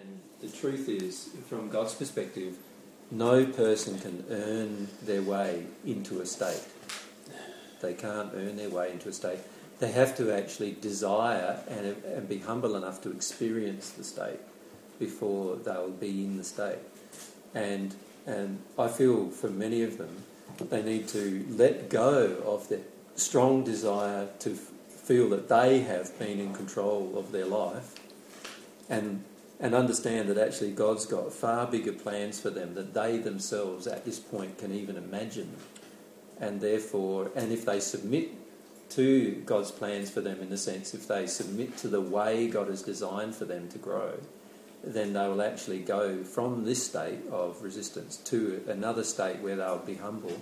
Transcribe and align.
And 0.00 0.20
the 0.40 0.56
truth 0.56 0.88
is, 0.88 1.30
from 1.48 1.68
God's 1.68 1.94
perspective, 1.94 2.56
no 3.10 3.46
person 3.46 3.98
can 3.98 4.24
earn 4.30 4.88
their 5.02 5.22
way 5.22 5.66
into 5.84 6.20
a 6.20 6.26
state. 6.26 6.62
They 7.80 7.94
can't 7.94 8.30
earn 8.34 8.56
their 8.56 8.70
way 8.70 8.92
into 8.92 9.08
a 9.08 9.12
state. 9.12 9.38
They 9.78 9.92
have 9.92 10.16
to 10.16 10.32
actually 10.32 10.76
desire 10.80 11.60
and, 11.68 12.02
and 12.04 12.28
be 12.28 12.38
humble 12.38 12.76
enough 12.76 13.02
to 13.02 13.10
experience 13.10 13.90
the 13.90 14.04
state 14.04 14.40
before 14.98 15.56
they'll 15.56 15.90
be 15.90 16.24
in 16.24 16.36
the 16.36 16.44
state. 16.44 16.78
And, 17.54 17.94
and 18.26 18.60
I 18.78 18.88
feel 18.88 19.30
for 19.30 19.50
many 19.50 19.82
of 19.82 19.98
them, 19.98 20.24
they 20.70 20.82
need 20.82 21.08
to 21.08 21.44
let 21.50 21.90
go 21.90 22.42
of 22.46 22.68
the 22.68 22.80
strong 23.16 23.64
desire 23.64 24.28
to 24.40 24.50
feel 24.50 25.28
that 25.30 25.48
they 25.48 25.80
have 25.80 26.18
been 26.18 26.40
in 26.40 26.54
control 26.54 27.12
of 27.16 27.32
their 27.32 27.44
life 27.44 27.94
and 28.88 29.22
and 29.60 29.74
understand 29.74 30.28
that 30.28 30.38
actually 30.38 30.72
God's 30.72 31.06
got 31.06 31.32
far 31.32 31.66
bigger 31.66 31.92
plans 31.92 32.40
for 32.40 32.50
them 32.50 32.74
that 32.74 32.94
they 32.94 33.18
themselves 33.18 33.86
at 33.86 34.04
this 34.04 34.18
point 34.18 34.58
can 34.58 34.72
even 34.72 34.96
imagine. 34.96 35.56
And 36.40 36.60
therefore, 36.60 37.30
and 37.36 37.52
if 37.52 37.64
they 37.64 37.80
submit 37.80 38.30
to 38.90 39.42
God's 39.46 39.70
plans 39.70 40.10
for 40.10 40.20
them, 40.20 40.40
in 40.40 40.50
the 40.50 40.58
sense, 40.58 40.94
if 40.94 41.06
they 41.06 41.26
submit 41.26 41.76
to 41.78 41.88
the 41.88 42.00
way 42.00 42.48
God 42.48 42.68
has 42.68 42.82
designed 42.82 43.34
for 43.34 43.44
them 43.44 43.68
to 43.68 43.78
grow, 43.78 44.14
then 44.82 45.14
they 45.14 45.26
will 45.26 45.40
actually 45.40 45.78
go 45.78 46.22
from 46.24 46.64
this 46.64 46.84
state 46.84 47.20
of 47.30 47.62
resistance 47.62 48.16
to 48.18 48.62
another 48.68 49.04
state 49.04 49.40
where 49.40 49.56
they'll 49.56 49.78
be 49.78 49.94
humble 49.94 50.38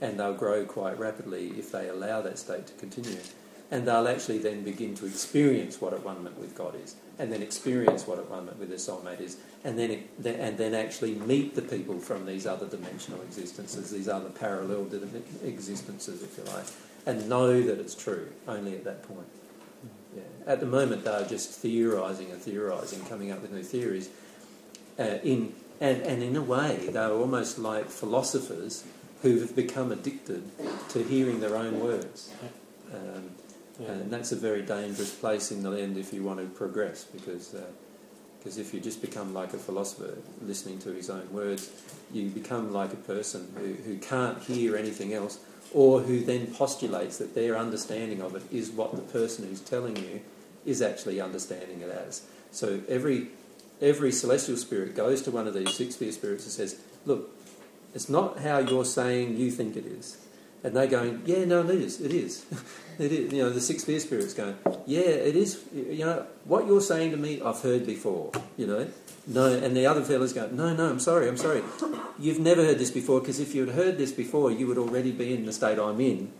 and 0.00 0.20
they'll 0.20 0.34
grow 0.34 0.64
quite 0.66 0.98
rapidly 0.98 1.48
if 1.56 1.72
they 1.72 1.88
allow 1.88 2.20
that 2.20 2.38
state 2.38 2.66
to 2.66 2.74
continue. 2.74 3.20
And 3.70 3.86
they'll 3.86 4.06
actually 4.06 4.38
then 4.38 4.62
begin 4.62 4.94
to 4.96 5.06
experience 5.06 5.80
what 5.80 5.94
at 5.94 6.04
one 6.04 6.22
with 6.38 6.54
God 6.54 6.74
is 6.84 6.96
and 7.18 7.32
then 7.32 7.42
experience 7.42 8.06
what 8.06 8.18
at 8.18 8.28
one 8.28 8.46
with 8.58 8.68
their 8.68 8.78
soulmate 8.78 9.20
is, 9.20 9.36
and 9.64 9.78
then, 9.78 10.04
and 10.24 10.58
then 10.58 10.74
actually 10.74 11.14
meet 11.14 11.54
the 11.54 11.62
people 11.62 11.98
from 11.98 12.26
these 12.26 12.46
other 12.46 12.66
dimensional 12.66 13.20
existences, 13.22 13.90
these 13.90 14.08
other 14.08 14.28
parallel 14.30 14.86
existences, 15.44 16.22
if 16.22 16.36
you 16.36 16.44
like, 16.52 16.66
and 17.06 17.28
know 17.28 17.62
that 17.62 17.78
it's 17.78 17.94
true 17.94 18.28
only 18.46 18.74
at 18.74 18.84
that 18.84 19.02
point. 19.02 19.28
Yeah. 20.14 20.22
At 20.46 20.60
the 20.60 20.66
moment, 20.66 21.04
they're 21.04 21.26
just 21.26 21.50
theorising 21.50 22.30
and 22.30 22.40
theorising, 22.40 23.04
coming 23.06 23.32
up 23.32 23.42
with 23.42 23.52
new 23.52 23.62
theories. 23.62 24.08
Uh, 24.98 25.18
in, 25.22 25.54
and, 25.80 26.02
and 26.02 26.22
in 26.22 26.36
a 26.36 26.42
way, 26.42 26.88
they're 26.90 27.12
almost 27.12 27.58
like 27.58 27.90
philosophers 27.90 28.84
who 29.22 29.40
have 29.40 29.56
become 29.56 29.92
addicted 29.92 30.42
to 30.90 31.02
hearing 31.02 31.40
their 31.40 31.56
own 31.56 31.80
words. 31.80 32.30
Um, 32.94 33.30
yeah. 33.78 33.88
And 33.88 34.10
that's 34.10 34.32
a 34.32 34.36
very 34.36 34.62
dangerous 34.62 35.14
place 35.14 35.52
in 35.52 35.62
the 35.62 35.72
end 35.72 35.96
if 35.96 36.12
you 36.12 36.22
want 36.22 36.40
to 36.40 36.46
progress 36.46 37.04
because 37.04 37.54
because 38.38 38.58
uh, 38.58 38.60
if 38.60 38.72
you 38.72 38.80
just 38.80 39.00
become 39.00 39.34
like 39.34 39.52
a 39.52 39.58
philosopher 39.58 40.16
listening 40.42 40.78
to 40.80 40.92
his 40.92 41.10
own 41.10 41.30
words, 41.32 41.70
you 42.12 42.28
become 42.28 42.72
like 42.72 42.92
a 42.92 42.96
person 42.96 43.48
who, 43.56 43.74
who 43.74 43.98
can't 43.98 44.42
hear 44.42 44.76
anything 44.76 45.12
else 45.12 45.40
or 45.74 46.00
who 46.00 46.20
then 46.20 46.46
postulates 46.46 47.18
that 47.18 47.34
their 47.34 47.58
understanding 47.58 48.22
of 48.22 48.34
it 48.34 48.42
is 48.50 48.70
what 48.70 48.94
the 48.94 49.02
person 49.02 49.46
who's 49.46 49.60
telling 49.60 49.96
you 49.96 50.20
is 50.64 50.80
actually 50.80 51.20
understanding 51.20 51.80
it 51.80 51.90
as. 51.90 52.22
So 52.50 52.80
every 52.88 53.28
every 53.82 54.10
celestial 54.10 54.56
spirit 54.56 54.94
goes 54.94 55.20
to 55.22 55.30
one 55.30 55.46
of 55.46 55.54
these 55.54 55.74
six 55.74 55.94
sphere 55.94 56.12
spirits 56.12 56.44
and 56.44 56.52
says, 56.52 56.80
Look, 57.04 57.30
it's 57.94 58.08
not 58.08 58.38
how 58.40 58.58
you're 58.58 58.84
saying 58.84 59.36
you 59.36 59.50
think 59.50 59.76
it 59.76 59.86
is. 59.86 60.16
And 60.66 60.74
they're 60.74 60.88
going, 60.88 61.22
Yeah, 61.24 61.44
no, 61.44 61.62
it 61.62 61.70
is, 61.70 62.00
it 62.00 62.12
is. 62.12 62.44
It 62.98 63.12
is, 63.12 63.30
you 63.30 63.42
know, 63.42 63.50
the 63.50 63.60
six 63.60 63.82
sphere 63.82 64.00
spirits 64.00 64.32
going, 64.32 64.56
yeah, 64.86 65.00
it 65.00 65.36
is. 65.36 65.62
You 65.74 66.06
know, 66.06 66.26
what 66.44 66.66
you're 66.66 66.80
saying 66.80 67.10
to 67.10 67.18
me, 67.18 67.42
I've 67.42 67.60
heard 67.60 67.84
before. 67.84 68.32
You 68.56 68.66
know, 68.66 68.88
no, 69.26 69.52
and 69.52 69.76
the 69.76 69.84
other 69.84 70.02
fellas 70.02 70.32
going, 70.32 70.56
no, 70.56 70.74
no, 70.74 70.88
I'm 70.88 70.98
sorry, 70.98 71.28
I'm 71.28 71.36
sorry. 71.36 71.62
You've 72.18 72.38
never 72.38 72.64
heard 72.64 72.78
this 72.78 72.90
before 72.90 73.20
because 73.20 73.38
if 73.38 73.54
you'd 73.54 73.68
heard 73.68 73.98
this 73.98 74.12
before, 74.12 74.50
you 74.50 74.66
would 74.66 74.78
already 74.78 75.12
be 75.12 75.34
in 75.34 75.44
the 75.44 75.52
state 75.52 75.78
I'm 75.78 76.00
in. 76.00 76.32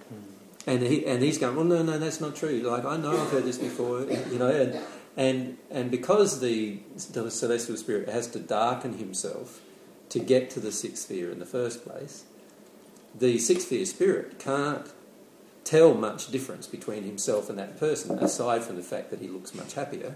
And 0.66 0.82
he 0.82 1.04
and 1.04 1.22
he's 1.22 1.36
going, 1.36 1.56
well, 1.56 1.66
no, 1.66 1.82
no, 1.82 1.98
that's 1.98 2.22
not 2.22 2.34
true. 2.34 2.60
Like 2.60 2.86
I 2.86 2.96
know 2.96 3.12
I've 3.12 3.30
heard 3.30 3.44
this 3.44 3.58
before. 3.58 4.06
You 4.32 4.38
know, 4.38 4.48
and 4.48 4.80
and 5.14 5.58
and 5.70 5.90
because 5.90 6.40
the, 6.40 6.78
the 7.12 7.30
celestial 7.30 7.76
spirit 7.76 8.08
has 8.08 8.28
to 8.28 8.38
darken 8.38 8.96
himself 8.96 9.60
to 10.08 10.20
get 10.20 10.48
to 10.50 10.60
the 10.60 10.72
sixth 10.72 11.02
sphere 11.02 11.30
in 11.30 11.38
the 11.38 11.44
first 11.46 11.84
place, 11.84 12.24
the 13.18 13.38
sixth 13.38 13.66
sphere 13.66 13.86
spirit 13.86 14.38
can't 14.38 14.86
tell 15.64 15.94
much 15.94 16.30
difference 16.30 16.66
between 16.66 17.02
himself 17.02 17.50
and 17.50 17.58
that 17.58 17.78
person, 17.78 18.18
aside 18.18 18.62
from 18.62 18.76
the 18.76 18.82
fact 18.82 19.10
that 19.10 19.20
he 19.20 19.28
looks 19.28 19.54
much 19.54 19.74
happier. 19.74 20.14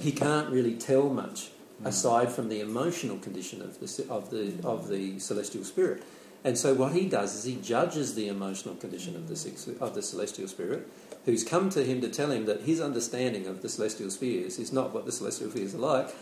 He 0.00 0.12
can't 0.12 0.48
really 0.48 0.74
tell 0.74 1.10
much 1.10 1.50
mm. 1.82 1.86
aside 1.86 2.32
from 2.32 2.48
the 2.48 2.60
emotional 2.60 3.18
condition 3.18 3.60
of 3.60 3.78
the, 3.80 4.06
of 4.08 4.30
the, 4.30 4.54
of 4.64 4.88
the 4.88 5.18
celestial 5.18 5.64
spirit. 5.64 6.02
And 6.42 6.56
so 6.56 6.72
what 6.72 6.92
he 6.92 7.06
does 7.06 7.34
is 7.34 7.44
he 7.44 7.56
judges 7.56 8.14
the 8.14 8.28
emotional 8.28 8.74
condition 8.76 9.14
of 9.14 9.28
the, 9.28 9.36
six, 9.36 9.68
of 9.68 9.94
the 9.94 10.00
celestial 10.00 10.48
spirit, 10.48 10.88
who's 11.26 11.44
come 11.44 11.68
to 11.70 11.84
him 11.84 12.00
to 12.00 12.08
tell 12.08 12.30
him 12.30 12.46
that 12.46 12.62
his 12.62 12.80
understanding 12.80 13.46
of 13.46 13.60
the 13.60 13.68
celestial 13.68 14.10
spheres 14.10 14.58
is 14.58 14.72
not 14.72 14.94
what 14.94 15.04
the 15.04 15.12
celestial 15.12 15.50
spheres 15.50 15.74
are 15.74 15.78
like, 15.78 16.14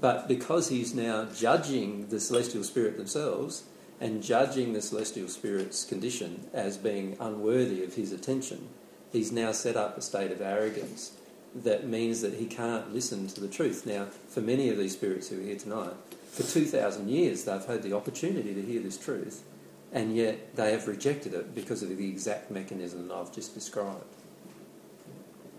but 0.00 0.28
because 0.28 0.68
he's 0.68 0.94
now 0.94 1.24
judging 1.34 2.06
the 2.08 2.20
celestial 2.20 2.62
spirit 2.62 2.96
themselves, 2.96 3.64
and 4.00 4.22
judging 4.22 4.72
the 4.72 4.82
celestial 4.82 5.28
spirit's 5.28 5.84
condition 5.84 6.48
as 6.52 6.76
being 6.76 7.16
unworthy 7.20 7.84
of 7.84 7.94
his 7.94 8.12
attention, 8.12 8.68
he's 9.12 9.32
now 9.32 9.52
set 9.52 9.76
up 9.76 9.96
a 9.96 10.02
state 10.02 10.32
of 10.32 10.40
arrogance 10.40 11.12
that 11.54 11.86
means 11.86 12.20
that 12.20 12.34
he 12.34 12.46
can't 12.46 12.92
listen 12.92 13.28
to 13.28 13.40
the 13.40 13.48
truth. 13.48 13.86
Now, 13.86 14.06
for 14.28 14.40
many 14.40 14.68
of 14.68 14.76
these 14.76 14.94
spirits 14.94 15.28
who 15.28 15.40
are 15.40 15.44
here 15.44 15.56
tonight, 15.56 15.94
for 16.30 16.42
2,000 16.42 17.08
years 17.08 17.44
they've 17.44 17.64
had 17.64 17.82
the 17.82 17.94
opportunity 17.94 18.54
to 18.54 18.62
hear 18.62 18.80
this 18.80 18.98
truth, 18.98 19.44
and 19.92 20.16
yet 20.16 20.56
they 20.56 20.72
have 20.72 20.88
rejected 20.88 21.32
it 21.32 21.54
because 21.54 21.82
of 21.82 21.96
the 21.96 22.08
exact 22.08 22.50
mechanism 22.50 23.12
I've 23.14 23.32
just 23.32 23.54
described. 23.54 24.04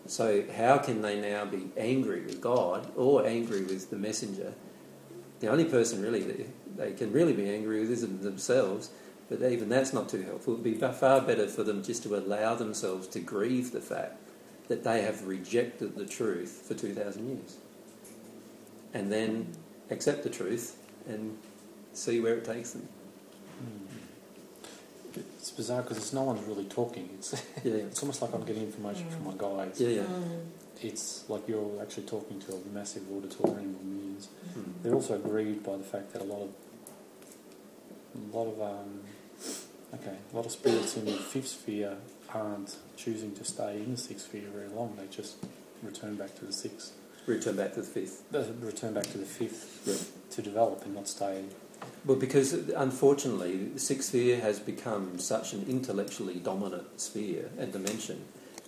So, 0.07 0.43
how 0.55 0.77
can 0.77 1.01
they 1.01 1.19
now 1.19 1.45
be 1.45 1.69
angry 1.77 2.21
with 2.21 2.41
God 2.41 2.91
or 2.95 3.25
angry 3.25 3.63
with 3.63 3.89
the 3.89 3.95
messenger? 3.95 4.53
The 5.45 5.51
only 5.51 5.65
person 5.65 6.01
really 6.01 6.47
they 6.75 6.93
can 6.93 7.11
really 7.11 7.33
be 7.33 7.47
angry 7.47 7.81
with 7.81 7.91
is 7.91 8.01
themselves, 8.01 8.89
but 9.29 9.43
even 9.43 9.69
that's 9.69 9.93
not 9.93 10.09
too 10.09 10.23
helpful. 10.23 10.53
It 10.53 10.55
would 10.55 10.63
be 10.63 10.73
far 10.73 11.21
better 11.21 11.45
for 11.45 11.61
them 11.61 11.83
just 11.83 12.01
to 12.01 12.15
allow 12.15 12.55
themselves 12.55 13.05
to 13.09 13.19
grieve 13.19 13.71
the 13.71 13.79
fact 13.79 14.17
that 14.69 14.83
they 14.83 15.03
have 15.03 15.27
rejected 15.27 15.95
the 15.95 16.07
truth 16.07 16.63
for 16.67 16.73
2,000 16.73 17.29
years. 17.29 17.57
And 18.95 19.11
then 19.11 19.55
accept 19.91 20.23
the 20.23 20.31
truth 20.31 20.79
and 21.07 21.37
see 21.93 22.19
where 22.19 22.37
it 22.37 22.45
takes 22.45 22.71
them. 22.71 22.89
It's 25.15 25.51
bizarre 25.51 25.83
because 25.83 25.97
it's 25.97 26.11
no 26.11 26.23
one's 26.23 26.43
really 26.47 26.65
talking. 26.65 27.07
It's 27.19 27.33
yeah. 27.63 27.73
it's 27.85 28.01
almost 28.01 28.23
like 28.23 28.33
I'm 28.33 28.45
getting 28.45 28.63
information 28.63 29.11
from 29.11 29.25
my 29.25 29.33
guides. 29.37 29.79
Yeah, 29.79 29.89
yeah. 29.89 30.01
Mm. 30.05 30.39
It's 30.81 31.27
like 31.29 31.47
you're 31.47 31.81
actually 31.81 32.03
talking 32.03 32.39
to 32.41 32.53
a 32.53 32.59
massive 32.73 33.03
auditorium 33.11 33.75
of 33.75 33.83
millions. 33.83 34.29
Mm. 34.57 34.73
They're 34.83 34.93
also 34.93 35.17
grieved 35.17 35.63
by 35.63 35.77
the 35.77 35.83
fact 35.83 36.13
that 36.13 36.21
a 36.21 36.25
lot 36.25 36.41
of 36.41 36.49
a 38.15 38.37
lot 38.37 38.47
of 38.47 38.61
um, 38.61 39.01
okay, 39.93 40.17
a 40.31 40.35
lot 40.35 40.45
of 40.45 40.51
spirits 40.51 40.97
in 40.97 41.05
the 41.05 41.13
fifth 41.13 41.47
sphere 41.47 41.97
aren't 42.33 42.75
choosing 42.97 43.33
to 43.35 43.43
stay 43.43 43.77
in 43.77 43.91
the 43.91 43.97
sixth 43.97 44.27
sphere 44.27 44.49
very 44.53 44.69
long. 44.69 44.95
They 44.97 45.07
just 45.07 45.37
return 45.81 46.15
back 46.15 46.35
to 46.35 46.45
the 46.45 46.53
sixth. 46.53 46.93
Return 47.25 47.55
back 47.55 47.73
to 47.73 47.81
the 47.81 47.87
fifth. 47.87 48.23
return 48.61 48.93
back 48.93 49.05
to 49.05 49.17
the 49.17 49.25
fifth 49.25 50.15
to 50.31 50.41
develop 50.41 50.85
and 50.85 50.95
not 50.95 51.07
stay. 51.07 51.43
Well, 52.05 52.17
because 52.17 52.53
unfortunately, 52.53 53.57
the 53.57 53.79
sixth 53.79 54.09
sphere 54.09 54.39
has 54.39 54.59
become 54.59 55.17
such 55.19 55.53
an 55.53 55.65
intellectually 55.67 56.35
dominant 56.35 56.99
sphere 57.01 57.49
and 57.57 57.71
dimension 57.71 58.25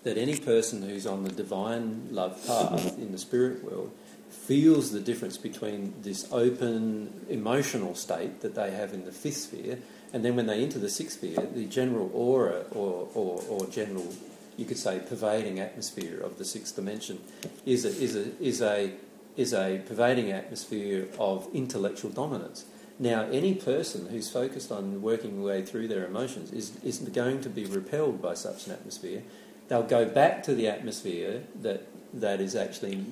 that 0.08 0.18
any 0.18 0.40
person 0.40 0.82
who's 0.82 1.06
on 1.06 1.26
the 1.26 1.32
divine 1.32 2.08
love 2.12 2.46
path 2.48 2.98
in 2.98 3.12
the 3.12 3.18
spirit 3.18 3.62
world 3.62 3.92
feels 4.30 4.92
the 4.92 5.02
difference 5.02 5.38
between 5.38 5.94
this 6.02 6.26
open 6.32 7.26
emotional 7.30 7.94
state 7.94 8.40
that 8.40 8.56
they 8.56 8.72
have 8.72 8.94
in 8.94 9.04
the 9.04 9.12
fifth 9.12 9.36
sphere, 9.36 9.78
and 10.14 10.24
then 10.24 10.38
when 10.38 10.46
they 10.46 10.64
enter 10.64 10.80
the 10.80 10.90
sixth 10.90 11.18
sphere, 11.18 11.46
the 11.54 11.66
general 11.66 12.10
aura 12.14 12.64
or, 12.72 13.10
or, 13.14 13.44
or 13.50 13.68
general, 13.68 14.08
you 14.56 14.64
could 14.64 14.78
say, 14.78 15.00
pervading 15.00 15.60
atmosphere 15.60 16.22
of 16.22 16.38
the 16.38 16.46
sixth 16.46 16.78
dimension 16.78 17.20
is 17.66 17.84
a, 17.84 17.90
is 17.90 18.16
a, 18.16 18.42
is 18.42 18.62
a, 18.62 18.94
is 19.36 19.54
a 19.54 19.82
pervading 19.86 20.32
atmosphere 20.32 21.10
of 21.20 21.50
intellectual 21.54 22.12
dominance. 22.12 22.64
Now, 22.98 23.24
any 23.24 23.54
person 23.54 24.08
who's 24.08 24.30
focused 24.30 24.72
on 24.72 25.02
working 25.02 25.36
their 25.36 25.46
way 25.46 25.66
through 25.66 25.90
their 25.90 26.06
emotions 26.06 26.52
is, 26.52 26.82
is 26.84 26.98
going 27.00 27.42
to 27.42 27.50
be 27.50 27.66
repelled 27.66 28.22
by 28.22 28.34
such 28.34 28.66
an 28.68 28.74
atmosphere. 28.74 29.22
They'll 29.68 29.84
go 29.84 30.06
back 30.06 30.44
to 30.44 30.56
the 30.56 30.68
atmosphere 30.68 31.44
that 31.62 31.88
that 32.14 32.40
is 32.40 32.56
actually 32.56 33.06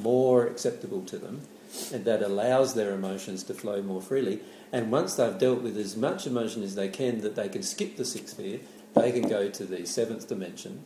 more 0.00 0.46
acceptable 0.46 1.02
to 1.02 1.18
them 1.18 1.42
and 1.92 2.04
that 2.06 2.22
allows 2.22 2.74
their 2.74 2.92
emotions 2.92 3.42
to 3.44 3.54
flow 3.54 3.82
more 3.82 4.00
freely. 4.00 4.40
And 4.72 4.90
once 4.90 5.14
they've 5.14 5.38
dealt 5.38 5.62
with 5.62 5.76
as 5.76 5.96
much 5.96 6.26
emotion 6.26 6.62
as 6.62 6.74
they 6.74 6.88
can, 6.88 7.20
that 7.20 7.36
they 7.36 7.48
can 7.48 7.62
skip 7.62 7.96
the 7.96 8.04
sixth 8.04 8.34
sphere, 8.34 8.60
they 8.94 9.12
can 9.12 9.28
go 9.28 9.48
to 9.50 9.64
the 9.64 9.86
seventh 9.86 10.28
dimension, 10.28 10.84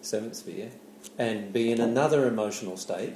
seventh 0.00 0.36
sphere, 0.36 0.70
and 1.18 1.52
be 1.52 1.70
in 1.70 1.80
another 1.80 2.26
emotional 2.26 2.76
state 2.76 3.14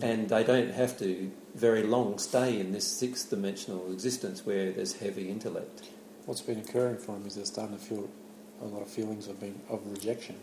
and 0.00 0.28
they 0.28 0.42
don't 0.42 0.72
have 0.72 0.98
to 0.98 1.30
very 1.54 1.82
long 1.82 2.18
stay 2.18 2.58
in 2.58 2.72
this 2.72 2.86
sixth 2.86 3.30
dimensional 3.30 3.92
existence 3.92 4.44
where 4.44 4.72
there's 4.72 4.94
heavy 4.94 5.28
intellect. 5.28 5.88
What's 6.26 6.40
been 6.40 6.58
occurring 6.58 6.98
for 6.98 7.12
them 7.12 7.26
is 7.26 7.36
they're 7.36 7.44
starting 7.44 7.78
to 7.78 7.84
feel 7.84 8.08
a 8.60 8.64
lot 8.64 8.82
of 8.82 8.88
feelings 8.88 9.28
of 9.28 9.40
being 9.40 9.60
of 9.68 9.80
rejection. 9.86 10.36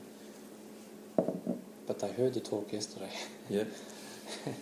But 1.88 2.00
they 2.00 2.12
heard 2.12 2.34
the 2.34 2.40
talk 2.40 2.72
yesterday, 2.72 3.10
Yeah. 3.50 3.64
and 4.46 4.56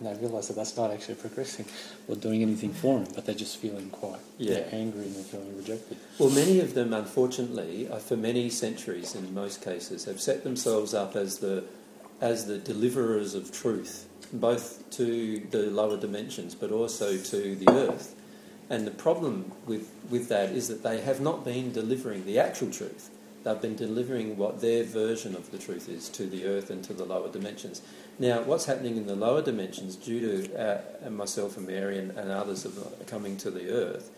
they 0.00 0.14
realised 0.20 0.48
that 0.48 0.54
that's 0.56 0.76
not 0.76 0.90
actually 0.90 1.14
progressing 1.14 1.66
or 2.08 2.16
doing 2.16 2.42
anything 2.42 2.72
for 2.72 2.98
them. 2.98 3.08
But 3.14 3.26
they're 3.26 3.34
just 3.34 3.58
feeling 3.58 3.90
quite 3.90 4.18
Yeah. 4.38 4.54
they're 4.54 4.68
angry 4.72 5.04
and 5.04 5.14
they're 5.14 5.22
feeling 5.22 5.56
rejected. 5.56 5.98
Well, 6.18 6.30
many 6.30 6.58
of 6.60 6.74
them, 6.74 6.92
unfortunately, 6.92 7.88
for 8.00 8.16
many 8.16 8.50
centuries 8.50 9.14
in 9.14 9.32
most 9.32 9.62
cases, 9.62 10.06
have 10.06 10.20
set 10.20 10.42
themselves 10.44 10.92
up 10.94 11.14
as 11.16 11.38
the 11.38 11.64
as 12.20 12.46
the 12.46 12.56
deliverers 12.56 13.34
of 13.34 13.50
truth, 13.50 14.08
both 14.32 14.88
to 14.92 15.40
the 15.50 15.68
lower 15.70 15.96
dimensions, 15.96 16.54
but 16.54 16.70
also 16.70 17.16
to 17.16 17.56
the 17.56 17.68
earth. 17.68 18.14
And 18.70 18.86
the 18.86 18.92
problem 18.92 19.50
with, 19.66 19.90
with 20.08 20.28
that 20.28 20.50
is 20.50 20.68
that 20.68 20.84
they 20.84 21.00
have 21.00 21.20
not 21.20 21.44
been 21.44 21.72
delivering 21.72 22.24
the 22.24 22.38
actual 22.38 22.70
truth. 22.70 23.10
They've 23.44 23.60
been 23.60 23.76
delivering 23.76 24.36
what 24.36 24.60
their 24.60 24.84
version 24.84 25.34
of 25.34 25.50
the 25.50 25.58
truth 25.58 25.88
is 25.88 26.08
to 26.10 26.26
the 26.26 26.46
earth 26.46 26.70
and 26.70 26.84
to 26.84 26.92
the 26.92 27.04
lower 27.04 27.30
dimensions. 27.30 27.82
Now, 28.18 28.42
what's 28.42 28.66
happening 28.66 28.96
in 28.96 29.06
the 29.06 29.16
lower 29.16 29.42
dimensions, 29.42 29.96
due 29.96 30.20
to 30.20 31.06
uh, 31.06 31.10
myself 31.10 31.56
and 31.56 31.66
Mary 31.66 31.98
and, 31.98 32.12
and 32.12 32.30
others 32.30 32.64
of 32.64 33.06
coming 33.06 33.36
to 33.38 33.50
the 33.50 33.70
earth, 33.70 34.10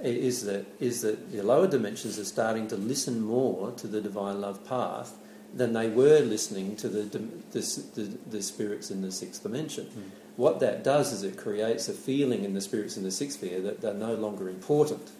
is 0.00 0.44
that 0.44 0.66
is 0.78 1.00
that 1.00 1.32
the 1.32 1.42
lower 1.42 1.66
dimensions 1.66 2.18
are 2.18 2.24
starting 2.24 2.68
to 2.68 2.76
listen 2.76 3.20
more 3.20 3.72
to 3.72 3.86
the 3.86 4.00
divine 4.00 4.40
love 4.40 4.64
path 4.64 5.16
than 5.52 5.72
they 5.72 5.88
were 5.88 6.20
listening 6.20 6.76
to 6.76 6.88
the 6.88 7.02
the, 7.02 7.60
the, 7.94 8.18
the 8.30 8.42
spirits 8.42 8.90
in 8.90 9.02
the 9.02 9.10
sixth 9.10 9.42
dimension. 9.42 9.86
Mm. 9.86 10.10
What 10.36 10.60
that 10.60 10.84
does 10.84 11.12
is 11.12 11.24
it 11.24 11.36
creates 11.36 11.88
a 11.88 11.92
feeling 11.92 12.44
in 12.44 12.54
the 12.54 12.60
spirits 12.60 12.96
in 12.96 13.02
the 13.02 13.10
sixth 13.10 13.38
sphere 13.38 13.60
that 13.62 13.80
they're 13.80 13.92
no 13.92 14.14
longer 14.14 14.48
important. 14.48 15.10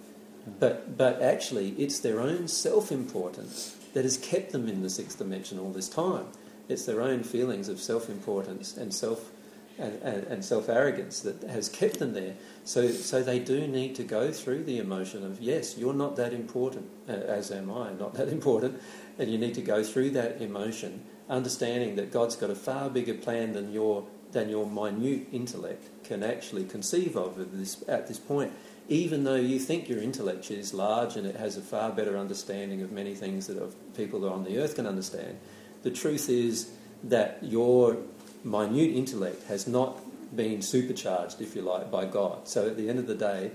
But 0.61 0.97
but 0.97 1.21
actually, 1.21 1.71
it's 1.71 2.01
their 2.01 2.21
own 2.21 2.49
self-importance 2.49 3.77
that 3.95 4.05
has 4.05 4.17
kept 4.17 4.53
them 4.53 4.69
in 4.69 4.83
the 4.83 4.91
sixth 4.91 5.19
dimension 5.19 5.59
all 5.59 5.71
this 5.71 5.89
time. 5.89 6.27
It's 6.69 6.85
their 6.85 7.01
own 7.01 7.23
feelings 7.23 7.69
of 7.69 7.81
self-importance 7.81 8.77
and 8.77 8.93
self 8.93 9.31
and, 9.79 9.95
and, 10.03 10.27
and 10.27 10.45
self-arrogance 10.45 11.21
that 11.21 11.43
has 11.45 11.69
kept 11.69 11.99
them 11.99 12.13
there. 12.13 12.35
So 12.65 12.89
so 12.89 13.23
they 13.23 13.39
do 13.39 13.67
need 13.67 13.95
to 13.97 14.05
go 14.05 14.33
through 14.33 14.65
the 14.65 14.79
emotion 14.79 15.25
of 15.25 15.41
yes, 15.41 15.77
you're 15.79 15.95
not 15.95 16.17
that 16.17 16.33
important, 16.33 16.89
uh, 17.09 17.13
as 17.13 17.51
am 17.51 17.71
I, 17.71 17.93
not 17.93 18.15
that 18.15 18.29
important, 18.39 18.81
and 19.19 19.31
you 19.31 19.39
need 19.39 19.55
to 19.55 19.63
go 19.63 19.83
through 19.83 20.11
that 20.11 20.41
emotion, 20.41 21.05
understanding 21.29 21.97
that 21.97 22.13
God's 22.13 22.37
got 22.37 22.51
a 22.51 22.55
far 22.55 22.91
bigger 22.91 23.15
plan 23.15 23.53
than 23.53 23.73
your 23.73 24.07
than 24.33 24.49
your 24.49 24.67
minute 24.67 25.29
intellect 25.33 26.05
can 26.05 26.23
actually 26.23 26.65
conceive 26.65 27.17
of 27.17 27.41
at 27.41 27.53
this 27.53 27.83
at 27.89 28.07
this 28.09 28.19
point. 28.19 28.53
Even 28.89 29.25
though 29.25 29.35
you 29.35 29.59
think 29.59 29.89
your 29.89 30.03
intellect 30.03 30.51
is 30.51 30.73
large 30.73 31.17
and 31.17 31.27
it 31.27 31.37
has 31.37 31.59
a 31.59 31.61
far 31.61 31.91
better 31.91 32.17
understanding 32.17 32.81
of 32.81 32.91
many 32.91 33.15
things 33.15 33.47
that 33.47 33.95
people 33.95 34.27
on 34.29 34.45
the 34.45 34.59
earth 34.59 34.77
can 34.77 34.87
understand, 34.87 35.39
the 35.83 35.91
truth 35.91 36.31
is 36.31 36.71
that 37.05 37.39
your 37.43 37.99
minute 38.45 38.91
intellect 38.97 39.47
has 39.49 39.67
not 39.69 40.01
been 40.35 40.63
supercharged, 40.63 41.41
if 41.41 41.55
you 41.55 41.63
like, 41.63 41.91
by 41.91 42.05
God. 42.05 42.49
So 42.49 42.67
at 42.67 42.77
the 42.77 42.89
end 42.89 42.99
of 42.99 43.07
the 43.07 43.15
day, 43.15 43.51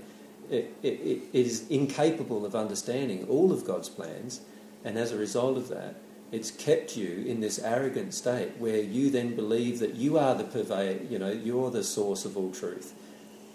it, 0.50 0.74
it, 0.82 1.00
it 1.00 1.28
is 1.32 1.68
incapable 1.68 2.44
of 2.44 2.54
understanding 2.54 3.26
all 3.28 3.52
of 3.52 3.64
God's 3.64 3.88
plans, 3.88 4.40
and 4.84 4.98
as 4.98 5.12
a 5.12 5.16
result 5.16 5.56
of 5.56 5.68
that, 5.68 5.96
it's 6.34 6.50
kept 6.50 6.96
you 6.96 7.24
in 7.26 7.40
this 7.40 7.58
arrogant 7.58 8.12
state 8.14 8.52
where 8.58 8.80
you 8.80 9.10
then 9.10 9.34
believe 9.36 9.78
that 9.78 9.94
you 9.94 10.18
are 10.18 10.34
the 10.34 10.44
purveyor, 10.44 11.00
you 11.08 11.18
know, 11.18 11.30
you're 11.30 11.70
the 11.70 11.84
source 11.84 12.24
of 12.24 12.36
all 12.36 12.50
truth. 12.50 12.94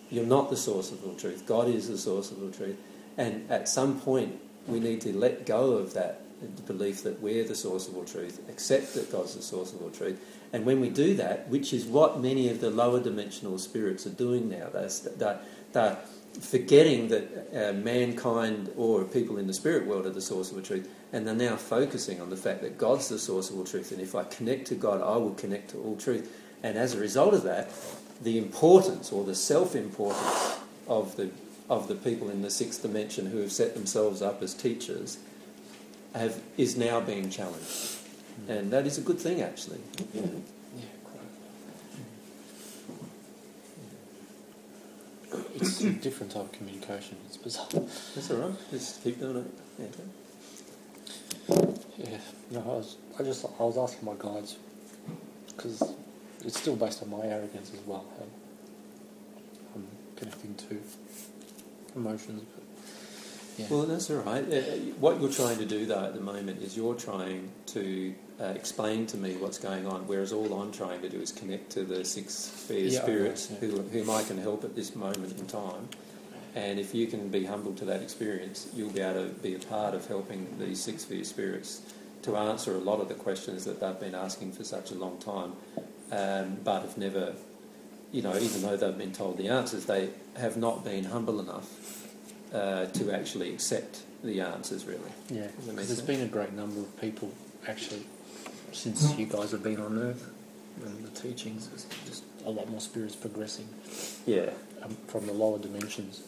You're 0.09 0.25
not 0.25 0.49
the 0.49 0.57
source 0.57 0.91
of 0.91 1.03
all 1.05 1.15
truth. 1.15 1.45
God 1.45 1.67
is 1.67 1.87
the 1.87 1.97
source 1.97 2.31
of 2.31 2.41
all 2.41 2.51
truth. 2.51 2.77
And 3.17 3.49
at 3.51 3.67
some 3.67 3.99
point, 3.99 4.39
we 4.67 4.79
need 4.79 5.01
to 5.01 5.15
let 5.15 5.45
go 5.45 5.73
of 5.73 5.93
that 5.93 6.21
belief 6.65 7.03
that 7.03 7.21
we're 7.21 7.43
the 7.43 7.55
source 7.55 7.87
of 7.87 7.97
all 7.97 8.05
truth, 8.05 8.39
accept 8.49 8.93
that 8.93 9.11
God's 9.11 9.35
the 9.35 9.41
source 9.41 9.73
of 9.73 9.81
all 9.81 9.89
truth. 9.89 10.19
And 10.53 10.65
when 10.65 10.79
we 10.79 10.89
do 10.89 11.15
that, 11.15 11.49
which 11.49 11.73
is 11.73 11.85
what 11.85 12.21
many 12.21 12.49
of 12.49 12.61
the 12.61 12.69
lower 12.69 13.01
dimensional 13.01 13.59
spirits 13.59 14.07
are 14.07 14.11
doing 14.11 14.49
now, 14.49 14.69
they're, 14.71 15.39
they're, 15.73 15.97
forgetting 16.39 17.09
that 17.09 17.49
uh, 17.53 17.73
mankind 17.73 18.71
or 18.77 19.03
people 19.03 19.37
in 19.37 19.47
the 19.47 19.53
spirit 19.53 19.85
world 19.85 20.05
are 20.05 20.11
the 20.11 20.21
source 20.21 20.51
of 20.51 20.57
all 20.57 20.63
truth, 20.63 20.87
and 21.11 21.25
they're 21.27 21.33
now 21.33 21.55
focusing 21.55 22.21
on 22.21 22.29
the 22.29 22.37
fact 22.37 22.61
that 22.61 22.77
God's 22.77 23.09
the 23.09 23.19
source 23.19 23.49
of 23.49 23.57
all 23.57 23.63
truth, 23.63 23.91
and 23.91 24.01
if 24.01 24.13
I 24.15 24.23
connect 24.23 24.67
to 24.67 24.75
God, 24.75 25.01
I 25.01 25.17
will 25.17 25.33
connect 25.33 25.71
to 25.71 25.77
all 25.79 25.95
truth. 25.95 26.31
And 26.61 26.77
as 26.77 26.93
a 26.93 26.99
result 26.99 27.33
of 27.33 27.43
that, 27.43 27.71
the 28.21 28.37
importance 28.37 29.11
or 29.11 29.23
the 29.23 29.35
self-importance 29.35 30.59
of 30.87 31.15
the 31.15 31.31
of 31.69 31.87
the 31.87 31.95
people 31.95 32.29
in 32.29 32.41
the 32.41 32.49
sixth 32.49 32.81
dimension 32.81 33.27
who 33.27 33.37
have 33.37 33.51
set 33.51 33.75
themselves 33.75 34.21
up 34.21 34.41
as 34.41 34.53
teachers 34.55 35.19
have 36.15 36.41
is 36.57 36.75
now 36.75 36.99
being 36.99 37.29
challenged, 37.29 37.67
mm-hmm. 37.67 38.51
and 38.51 38.71
that 38.71 38.85
is 38.85 38.97
a 38.97 39.01
good 39.01 39.19
thing 39.19 39.41
actually. 39.41 39.79
Yeah, 40.13 40.23
quite. 41.03 41.21
It's 45.55 45.81
a 45.81 45.91
different 45.91 46.31
type 46.33 46.45
of 46.45 46.51
communication. 46.51 47.17
It's 47.27 47.37
bizarre. 47.37 47.67
That's 47.71 48.31
all 48.31 48.37
right. 48.37 48.55
Just 48.71 49.03
keep 49.03 49.19
doing 49.19 49.37
it. 49.37 49.45
Yeah. 49.79 49.87
Yeah, 51.97 52.17
no, 52.51 52.59
I 52.61 52.63
was, 52.77 52.97
I 53.19 53.23
just, 53.23 53.45
I 53.59 53.63
was 53.63 53.77
asking 53.77 54.05
my 54.05 54.15
guides 54.17 54.57
because 55.47 55.93
it's 56.45 56.59
still 56.59 56.75
based 56.75 57.01
on 57.03 57.09
my 57.09 57.25
arrogance 57.25 57.71
as 57.73 57.79
well. 57.85 58.05
How 58.17 58.25
I'm 59.75 59.87
connecting 60.15 60.55
to 60.55 60.81
emotions, 61.95 62.43
but 62.55 62.63
yeah, 63.57 63.65
Well, 63.69 63.83
that's 63.83 64.09
all 64.09 64.17
right. 64.17 64.43
Uh, 64.51 64.61
What 64.99 65.19
you're 65.19 65.31
trying 65.31 65.57
to 65.57 65.65
do, 65.65 65.85
though, 65.85 66.05
at 66.05 66.13
the 66.13 66.21
moment 66.21 66.61
is 66.61 66.77
you're 66.77 66.95
trying 66.95 67.49
to 67.67 68.13
uh, 68.39 68.45
explain 68.45 69.05
to 69.07 69.17
me 69.17 69.35
what's 69.35 69.57
going 69.57 69.85
on, 69.85 70.07
whereas 70.07 70.31
all 70.31 70.53
I'm 70.61 70.71
trying 70.71 71.01
to 71.01 71.09
do 71.09 71.19
is 71.19 71.31
connect 71.33 71.71
to 71.71 71.83
the 71.83 72.05
six 72.05 72.33
sphere 72.35 72.85
Yeah, 72.87 73.01
spirits 73.01 73.51
okay, 73.51 73.67
yeah. 73.67 73.71
who, 73.73 73.81
whom 73.81 74.09
I 74.09 74.23
can 74.23 74.37
help 74.37 74.63
at 74.63 74.75
this 74.75 74.95
moment 74.95 75.37
in 75.37 75.45
time. 75.47 75.89
And 76.55 76.79
if 76.79 76.95
you 76.95 77.07
can 77.07 77.29
be 77.29 77.45
humble 77.45 77.73
to 77.75 77.85
that 77.85 78.01
experience, 78.01 78.69
you'll 78.73 78.89
be 78.91 79.01
able 79.01 79.27
to 79.27 79.33
be 79.35 79.55
a 79.55 79.59
part 79.59 79.93
of 79.93 80.07
helping 80.07 80.47
these 80.59 80.81
six 80.83 81.03
sphere 81.03 81.23
spirits 81.23 81.81
to 82.23 82.35
answer 82.35 82.73
a 82.75 82.79
lot 82.79 82.99
of 82.99 83.07
the 83.07 83.13
questions 83.13 83.65
that 83.65 83.79
they've 83.79 83.99
been 83.99 84.15
asking 84.15 84.51
for 84.51 84.63
such 84.63 84.91
a 84.91 84.95
long 84.95 85.17
time, 85.19 85.53
um, 86.11 86.57
but 86.63 86.81
have 86.81 86.97
never, 86.97 87.33
you 88.11 88.21
know, 88.21 88.35
even 88.35 88.61
though 88.61 88.75
they've 88.75 88.97
been 88.97 89.13
told 89.13 89.37
the 89.37 89.47
answers, 89.47 89.85
they 89.85 90.09
have 90.37 90.57
not 90.57 90.83
been 90.83 91.05
humble 91.05 91.39
enough 91.39 92.07
uh, 92.53 92.85
to 92.87 93.11
actually 93.11 93.53
accept 93.53 94.01
the 94.23 94.41
answers, 94.41 94.85
really. 94.85 94.99
yeah. 95.29 95.47
Does 95.55 95.67
that 95.67 95.75
make 95.75 95.87
'cause 95.87 96.01
been 96.01 96.21
a 96.21 96.27
great 96.27 96.51
number 96.53 96.81
of 96.81 96.99
people 96.99 97.31
actually 97.67 98.05
since 98.73 99.17
you 99.17 99.25
guys 99.25 99.51
have 99.51 99.63
been 99.63 99.79
on 99.79 99.97
Earth 99.97 100.29
and 100.85 101.05
the 101.05 101.11
teachings. 101.19 101.67
There's 101.69 101.85
just 102.05 102.23
a 102.45 102.49
lot 102.49 102.69
more 102.69 102.79
spirits 102.81 103.15
progressing 103.15 103.67
Yeah. 104.25 104.49
um, 104.81 104.97
from 105.07 105.25
the 105.27 105.33
lower 105.33 105.57
dimensions. 105.59 106.21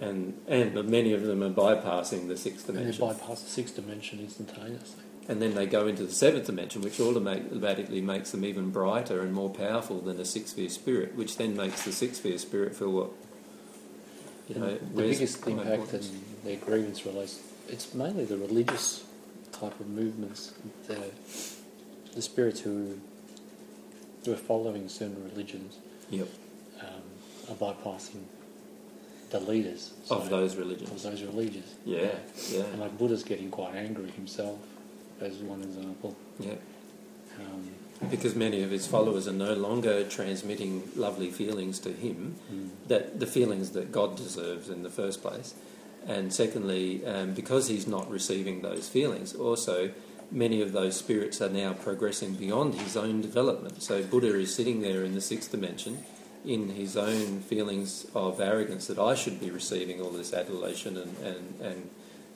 And, 0.00 0.40
and 0.46 0.74
but 0.74 0.86
many 0.86 1.12
of 1.12 1.22
them 1.22 1.42
are 1.42 1.50
bypassing 1.50 2.28
the 2.28 2.36
sixth 2.36 2.68
And 2.68 2.78
they 2.78 2.82
dimension. 2.82 3.06
bypass 3.06 3.42
the 3.42 3.50
sixth 3.50 3.74
dimension 3.76 4.20
instantaneously. 4.20 5.02
And 5.28 5.42
then 5.42 5.54
they 5.54 5.66
go 5.66 5.86
into 5.86 6.04
the 6.04 6.12
seventh 6.12 6.46
dimension, 6.46 6.80
which 6.82 6.98
automatically 7.00 8.00
makes 8.00 8.30
them 8.30 8.44
even 8.44 8.70
brighter 8.70 9.20
and 9.20 9.32
more 9.34 9.50
powerful 9.50 10.00
than 10.00 10.18
a 10.20 10.24
sixth 10.24 10.52
sphere 10.54 10.70
spirit, 10.70 11.14
which 11.16 11.36
then 11.36 11.56
makes 11.56 11.84
the 11.84 11.92
sixth 11.92 12.20
sphere 12.20 12.38
spirit 12.38 12.74
feel 12.76 12.92
what? 12.92 13.10
You 14.48 14.54
know, 14.60 14.74
the 14.78 15.02
biggest 15.02 15.46
impact 15.46 15.92
in 15.92 16.10
their 16.44 16.56
grievance 16.56 17.04
relates, 17.04 17.40
it's 17.68 17.92
mainly 17.92 18.24
the 18.24 18.38
religious 18.38 19.04
type 19.52 19.78
of 19.80 19.88
movements, 19.88 20.54
the, 20.86 21.10
the 22.14 22.22
spirits 22.22 22.60
who, 22.60 22.98
who 24.24 24.32
are 24.32 24.36
following 24.36 24.88
certain 24.88 25.22
religions 25.30 25.76
Yep. 26.10 26.28
um, 26.80 26.86
are 27.50 27.54
bypassing 27.56 28.22
the 29.30 29.40
leaders 29.40 29.92
Of 30.10 30.30
those 30.30 30.56
religions. 30.56 30.90
of 30.90 31.02
those 31.02 31.22
religions. 31.22 31.74
Yeah, 31.84 32.08
yeah, 32.50 32.62
And 32.64 32.80
like 32.80 32.96
Buddha's 32.98 33.22
getting 33.24 33.50
quite 33.50 33.74
angry 33.74 34.10
himself, 34.10 34.58
as 35.20 35.36
one 35.38 35.62
example. 35.62 36.16
yeah. 36.38 36.54
Um, 37.38 37.68
Because 38.10 38.34
many 38.36 38.62
of 38.62 38.70
his 38.70 38.86
followers 38.86 39.26
are 39.26 39.32
no 39.32 39.54
longer 39.54 40.04
transmitting 40.04 40.82
lovely 40.94 41.30
feelings 41.30 41.78
to 41.80 41.90
him, 41.92 42.36
mm, 42.52 42.68
that 42.86 43.18
the 43.18 43.26
feelings 43.26 43.70
that 43.70 43.90
God 43.90 44.16
deserves 44.16 44.68
in 44.68 44.82
the 44.84 44.90
first 44.90 45.20
place. 45.20 45.54
And 46.06 46.32
secondly, 46.32 47.04
um, 47.04 47.34
because 47.34 47.66
he's 47.68 47.86
not 47.88 48.08
receiving 48.10 48.62
those 48.62 48.88
feelings, 48.88 49.34
also 49.34 49.90
many 50.30 50.62
of 50.62 50.72
those 50.72 50.94
spirits 50.96 51.40
are 51.42 51.48
now 51.48 51.72
progressing 51.72 52.34
beyond 52.34 52.74
his 52.76 52.96
own 52.96 53.20
development. 53.20 53.82
So 53.82 54.02
Buddha 54.02 54.34
is 54.38 54.54
sitting 54.54 54.80
there 54.80 55.02
in 55.04 55.14
the 55.14 55.20
sixth 55.20 55.50
dimension 55.50 56.04
in 56.44 56.70
his 56.70 56.96
own 56.96 57.40
feelings 57.40 58.06
of 58.14 58.40
arrogance 58.40 58.86
that 58.86 58.98
I 58.98 59.14
should 59.14 59.40
be 59.40 59.50
receiving 59.50 60.00
all 60.00 60.10
this 60.10 60.32
adulation 60.32 60.96
and, 60.96 61.16
and, 61.18 61.60
and, 61.60 61.90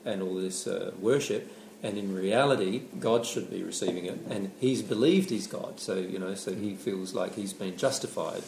and 0.05 0.21
all 0.21 0.35
this 0.35 0.67
uh, 0.67 0.91
worship. 0.99 1.51
and 1.83 1.97
in 1.97 2.15
reality, 2.15 2.83
God 2.99 3.25
should 3.25 3.51
be 3.51 3.61
receiving 3.61 4.05
it, 4.05 4.17
and 4.29 4.51
he's 4.59 4.81
believed 4.81 5.29
he's 5.29 5.47
God. 5.47 5.81
So 5.81 5.95
you 5.95 6.17
know, 6.17 6.33
so 6.33 6.55
he 6.55 6.75
feels 6.75 7.13
like 7.13 7.35
he's 7.35 7.51
been 7.51 7.77
justified 7.77 8.43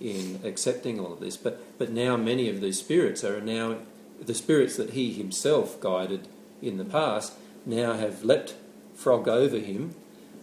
in 0.00 0.40
accepting 0.44 0.98
all 0.98 1.12
of 1.12 1.20
this. 1.20 1.36
But 1.36 1.78
but 1.78 1.90
now 1.90 2.16
many 2.16 2.48
of 2.50 2.60
these 2.60 2.80
spirits 2.80 3.22
are 3.22 3.40
now 3.40 3.76
the 4.20 4.34
spirits 4.34 4.76
that 4.76 4.90
he 4.90 5.12
himself 5.12 5.80
guided 5.80 6.26
in 6.60 6.78
the 6.78 6.84
past 6.84 7.34
now 7.64 7.94
have 7.94 8.24
leapt 8.24 8.54
frog 8.94 9.28
over 9.28 9.58
him 9.58 9.94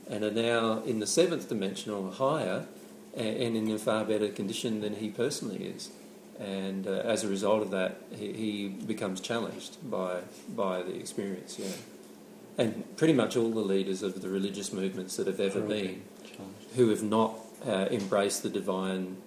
and 0.09 0.23
are 0.23 0.31
now 0.31 0.81
in 0.83 0.99
the 0.99 1.05
seventh 1.05 1.49
dimension 1.49 1.91
or 1.91 2.11
higher 2.11 2.65
and 3.17 3.57
in 3.57 3.69
a 3.71 3.79
far 3.79 4.05
better 4.05 4.29
condition 4.29 4.81
than 4.81 4.95
he 4.95 5.09
personally 5.09 5.65
is. 5.65 5.89
And 6.39 6.85
uh, 6.85 7.01
as 7.03 7.23
a 7.23 7.27
result 7.27 7.63
of 7.63 7.71
that, 7.71 8.01
he, 8.15 8.33
he, 8.33 8.67
becomes 8.67 9.19
challenged 9.21 9.77
by, 9.89 10.21
by 10.55 10.83
the 10.83 10.95
experience, 10.95 11.57
yeah. 11.57 11.71
And 12.59 12.95
pretty 12.95 13.13
much 13.13 13.35
all 13.35 13.51
the 13.51 13.61
leaders 13.61 14.03
of 14.03 14.21
the 14.21 14.29
religious 14.29 14.71
movements 14.71 15.15
that 15.17 15.27
have 15.27 15.39
ever 15.39 15.61
been, 15.61 16.03
who 16.75 16.89
have 16.89 17.03
not 17.03 17.35
uh, 17.65 17.87
embraced 17.91 18.43
the 18.43 18.49
divine, 18.49 19.17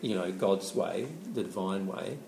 you 0.00 0.14
know, 0.14 0.32
God's 0.32 0.74
way, 0.74 1.06
the 1.34 1.42
divine 1.42 1.86
way, 1.86 2.18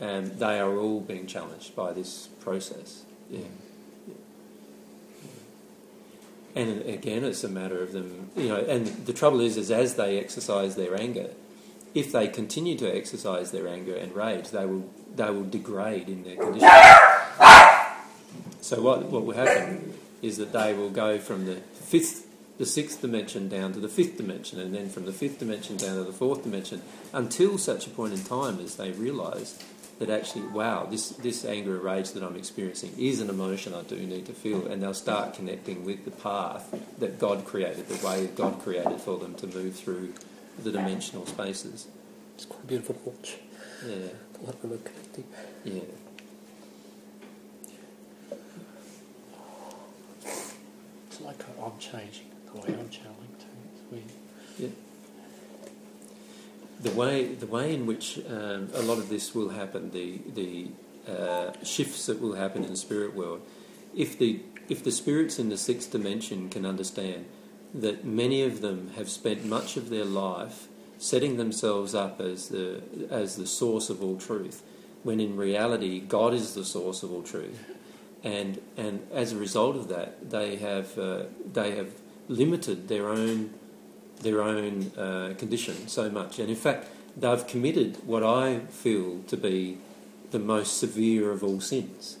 um, 0.00 0.38
they 0.38 0.58
are 0.58 0.76
all 0.76 1.00
being 1.00 1.26
challenged 1.26 1.76
by 1.76 1.92
this 1.92 2.28
process. 2.40 3.04
Yeah. 3.30 3.40
And 6.54 6.82
again, 6.82 7.24
it's 7.24 7.44
a 7.44 7.48
matter 7.48 7.80
of 7.82 7.92
them, 7.92 8.30
you 8.36 8.48
know. 8.48 8.56
And 8.56 8.86
the 9.06 9.12
trouble 9.12 9.40
is, 9.40 9.56
is 9.56 9.70
as 9.70 9.94
they 9.94 10.18
exercise 10.18 10.74
their 10.74 11.00
anger, 11.00 11.30
if 11.94 12.12
they 12.12 12.28
continue 12.28 12.76
to 12.78 12.92
exercise 12.92 13.50
their 13.52 13.68
anger 13.68 13.94
and 13.94 14.14
rage, 14.14 14.50
they 14.50 14.66
will 14.66 14.88
they 15.14 15.30
will 15.30 15.44
degrade 15.44 16.08
in 16.08 16.24
their 16.24 16.36
condition. 16.36 16.68
So 18.60 18.80
what 18.80 19.04
what 19.04 19.24
will 19.24 19.34
happen 19.34 19.94
is 20.22 20.36
that 20.38 20.52
they 20.52 20.74
will 20.74 20.90
go 20.90 21.18
from 21.18 21.46
the 21.46 21.56
fifth, 21.56 22.26
the 22.58 22.66
sixth 22.66 23.00
dimension 23.00 23.48
down 23.48 23.72
to 23.72 23.80
the 23.80 23.88
fifth 23.88 24.16
dimension, 24.16 24.60
and 24.60 24.74
then 24.74 24.88
from 24.88 25.06
the 25.06 25.12
fifth 25.12 25.38
dimension 25.38 25.76
down 25.76 25.96
to 25.96 26.04
the 26.04 26.12
fourth 26.12 26.42
dimension, 26.42 26.82
until 27.12 27.58
such 27.58 27.86
a 27.86 27.90
point 27.90 28.12
in 28.12 28.22
time 28.22 28.60
as 28.60 28.76
they 28.76 28.92
realise 28.92 29.58
that 30.00 30.08
actually, 30.08 30.46
wow, 30.46 30.86
this, 30.90 31.10
this 31.10 31.44
anger 31.44 31.76
or 31.76 31.80
rage 31.80 32.12
that 32.12 32.22
I'm 32.22 32.34
experiencing 32.34 32.94
is 32.98 33.20
an 33.20 33.28
emotion 33.28 33.74
I 33.74 33.82
do 33.82 33.96
need 33.96 34.24
to 34.26 34.32
feel, 34.32 34.66
and 34.66 34.82
they'll 34.82 34.94
start 34.94 35.34
connecting 35.34 35.84
with 35.84 36.06
the 36.06 36.10
path 36.10 36.74
that 36.98 37.18
God 37.18 37.44
created, 37.44 37.86
the 37.86 38.06
way 38.06 38.26
God 38.34 38.60
created 38.60 38.98
for 39.02 39.18
them 39.18 39.34
to 39.34 39.46
move 39.46 39.76
through 39.76 40.14
the 40.62 40.72
dimensional 40.72 41.26
spaces. 41.26 41.86
It's 42.34 42.46
quite 42.46 42.66
beautiful 42.66 42.94
to 42.94 43.00
watch. 43.10 43.36
Yeah. 43.86 43.94
A 43.94 44.40
lot 44.42 44.54
of 44.54 44.62
them 44.62 44.72
are 44.72 44.78
connecting. 44.78 45.24
Yeah. 45.64 45.80
It's 51.10 51.20
like 51.20 51.44
I'm 51.62 51.78
changing 51.78 52.30
the 52.46 52.58
way 52.58 52.68
I'm 52.68 52.88
channeling 52.88 53.34
too. 53.38 53.46
It's 53.74 53.92
weird. 53.92 54.04
Yeah 54.58 54.89
the 56.82 56.90
way 56.92 57.34
the 57.34 57.46
way 57.46 57.74
in 57.74 57.86
which 57.86 58.18
um, 58.28 58.68
a 58.74 58.82
lot 58.82 58.98
of 58.98 59.08
this 59.08 59.34
will 59.34 59.50
happen, 59.50 59.90
the 59.90 60.20
the 60.34 60.68
uh, 61.10 61.52
shifts 61.62 62.06
that 62.06 62.20
will 62.20 62.34
happen 62.34 62.64
in 62.64 62.70
the 62.70 62.76
spirit 62.76 63.14
world, 63.14 63.42
if 63.94 64.18
the 64.18 64.40
if 64.68 64.82
the 64.84 64.92
spirits 64.92 65.38
in 65.38 65.48
the 65.48 65.58
sixth 65.58 65.90
dimension 65.90 66.48
can 66.48 66.64
understand 66.64 67.26
that 67.74 68.04
many 68.04 68.42
of 68.42 68.60
them 68.60 68.90
have 68.96 69.08
spent 69.08 69.44
much 69.44 69.76
of 69.76 69.90
their 69.90 70.04
life 70.04 70.68
setting 70.98 71.36
themselves 71.36 71.94
up 71.94 72.20
as 72.20 72.48
the 72.48 72.82
as 73.10 73.36
the 73.36 73.46
source 73.46 73.90
of 73.90 74.02
all 74.02 74.16
truth, 74.16 74.62
when 75.02 75.20
in 75.20 75.36
reality 75.36 76.00
God 76.00 76.34
is 76.34 76.54
the 76.54 76.64
source 76.64 77.02
of 77.02 77.12
all 77.12 77.22
truth, 77.22 77.64
and 78.24 78.60
and 78.76 79.06
as 79.12 79.32
a 79.32 79.36
result 79.36 79.76
of 79.76 79.88
that, 79.88 80.30
they 80.30 80.56
have 80.56 80.98
uh, 80.98 81.24
they 81.52 81.76
have 81.76 81.92
limited 82.28 82.88
their 82.88 83.08
own 83.08 83.52
their 84.20 84.42
own 84.42 84.92
uh, 84.96 85.34
condition 85.38 85.88
so 85.88 86.10
much. 86.10 86.38
And 86.38 86.48
in 86.48 86.56
fact, 86.56 86.86
they've 87.16 87.46
committed 87.46 87.98
what 88.06 88.22
I 88.22 88.60
feel 88.70 89.22
to 89.28 89.36
be 89.36 89.78
the 90.30 90.38
most 90.38 90.78
severe 90.78 91.32
of 91.32 91.42
all 91.42 91.60
sins. 91.60 92.18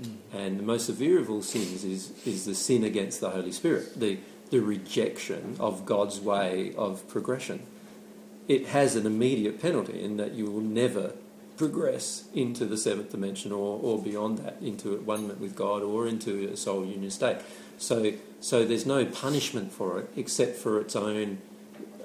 Mm. 0.00 0.16
And 0.32 0.58
the 0.58 0.64
most 0.64 0.86
severe 0.86 1.18
of 1.18 1.30
all 1.30 1.42
sins 1.42 1.84
is, 1.84 2.12
is 2.26 2.44
the 2.44 2.54
sin 2.54 2.84
against 2.84 3.20
the 3.20 3.30
Holy 3.30 3.52
Spirit, 3.52 3.98
the, 3.98 4.18
the 4.50 4.60
rejection 4.60 5.56
of 5.60 5.86
God's 5.86 6.20
way 6.20 6.74
of 6.76 7.06
progression. 7.08 7.62
It 8.48 8.68
has 8.68 8.96
an 8.96 9.06
immediate 9.06 9.60
penalty 9.62 10.02
in 10.02 10.16
that 10.16 10.32
you 10.32 10.46
will 10.46 10.60
never 10.60 11.12
progress 11.56 12.24
into 12.34 12.64
the 12.64 12.76
seventh 12.76 13.10
dimension 13.10 13.52
or, 13.52 13.78
or 13.80 14.02
beyond 14.02 14.38
that, 14.38 14.56
into 14.60 14.96
one 14.98 15.28
with 15.40 15.54
God 15.54 15.82
or 15.82 16.06
into 16.06 16.48
a 16.48 16.56
soul 16.56 16.84
union 16.84 17.10
state. 17.10 17.38
So, 17.78 18.12
so 18.40 18.64
there's 18.64 18.86
no 18.86 19.04
punishment 19.04 19.72
for 19.72 20.00
it 20.00 20.10
except 20.16 20.56
for 20.56 20.80
its 20.80 20.96
own, 20.96 21.38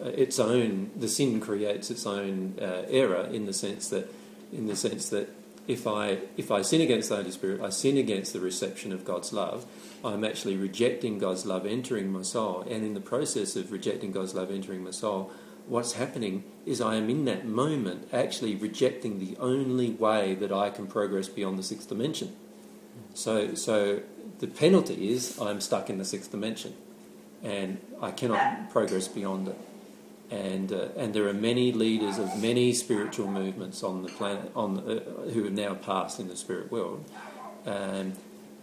uh, 0.04 0.10
its 0.10 0.40
own. 0.40 0.92
The 0.96 1.08
sin 1.08 1.40
creates 1.40 1.90
its 1.92 2.06
own 2.06 2.56
uh, 2.62 2.84
error 2.88 3.26
in 3.32 3.46
the 3.46 3.54
sense 3.54 3.90
that, 3.90 4.14
in 4.52 4.68
the 4.68 4.76
sense 4.76 5.10
that 5.10 5.30
if 5.68 5.86
I 5.86 6.20
if 6.38 6.50
I 6.50 6.62
sin 6.62 6.82
against 6.82 7.10
the 7.10 7.18
Holy 7.18 7.32
Spirit, 7.32 7.62
I 7.62 7.70
sin 7.70 7.98
against 7.98 8.34
the 8.34 8.40
reception 8.40 8.94
of 8.94 9.04
God's 9.04 9.34
love. 9.34 9.66
I'm 10.04 10.24
actually 10.24 10.56
rejecting 10.56 11.20
God's 11.20 11.46
love 11.46 11.66
entering 11.66 12.12
my 12.12 12.22
soul, 12.22 12.62
and 12.62 12.86
in 12.86 12.94
the 12.94 13.02
process 13.02 13.56
of 13.56 13.72
rejecting 13.72 14.12
God's 14.12 14.34
love 14.34 14.50
entering 14.50 14.84
my 14.84 14.92
soul, 14.92 15.32
what's 15.68 15.94
happening 15.94 16.44
is 16.66 16.82
I 16.82 16.96
am 16.96 17.10
in 17.10 17.26
that 17.26 17.46
moment 17.46 18.10
actually 18.12 18.56
rejecting 18.56 19.20
the 19.20 19.38
only 19.40 19.92
way 19.92 20.36
that 20.36 20.52
I 20.52 20.70
can 20.70 20.88
progress 20.88 21.28
beyond 21.28 21.60
the 21.60 21.64
sixth 21.64 21.90
dimension. 21.90 22.36
So, 23.14 23.56
so 23.56 24.02
the 24.40 24.48
penalty 24.48 25.12
is 25.12 25.40
I'm 25.40 25.62
stuck 25.62 25.90
in 25.90 25.98
the 25.98 26.06
sixth 26.06 26.32
dimension 26.32 26.76
and 27.44 27.80
I 28.02 28.12
cannot 28.12 28.70
progress 28.72 29.08
beyond 29.08 29.50
it. 29.50 29.58
And, 30.30 30.74
uh, 30.74 30.90
and 30.98 31.14
there 31.14 31.28
are 31.28 31.34
many 31.34 31.72
leaders 31.72 32.18
of 32.18 32.42
many 32.42 32.74
spiritual 32.74 33.28
movements 33.28 33.82
on 33.82 34.04
the 34.04 34.10
planet 34.10 34.52
on 34.56 34.80
uh, 34.80 35.32
who 35.32 35.46
have 35.46 35.54
now 35.54 35.74
passed 35.74 36.20
in 36.20 36.28
the 36.28 36.36
spirit 36.36 36.70
world. 36.70 37.06
Um, 37.66 38.14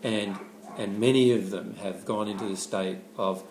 and, 0.02 0.38
and 0.76 1.00
many 1.00 1.32
of 1.32 1.50
them 1.50 1.76
have 1.76 2.04
gone 2.04 2.28
into 2.28 2.44
the 2.44 2.56
state 2.56 2.98
of 3.16 3.42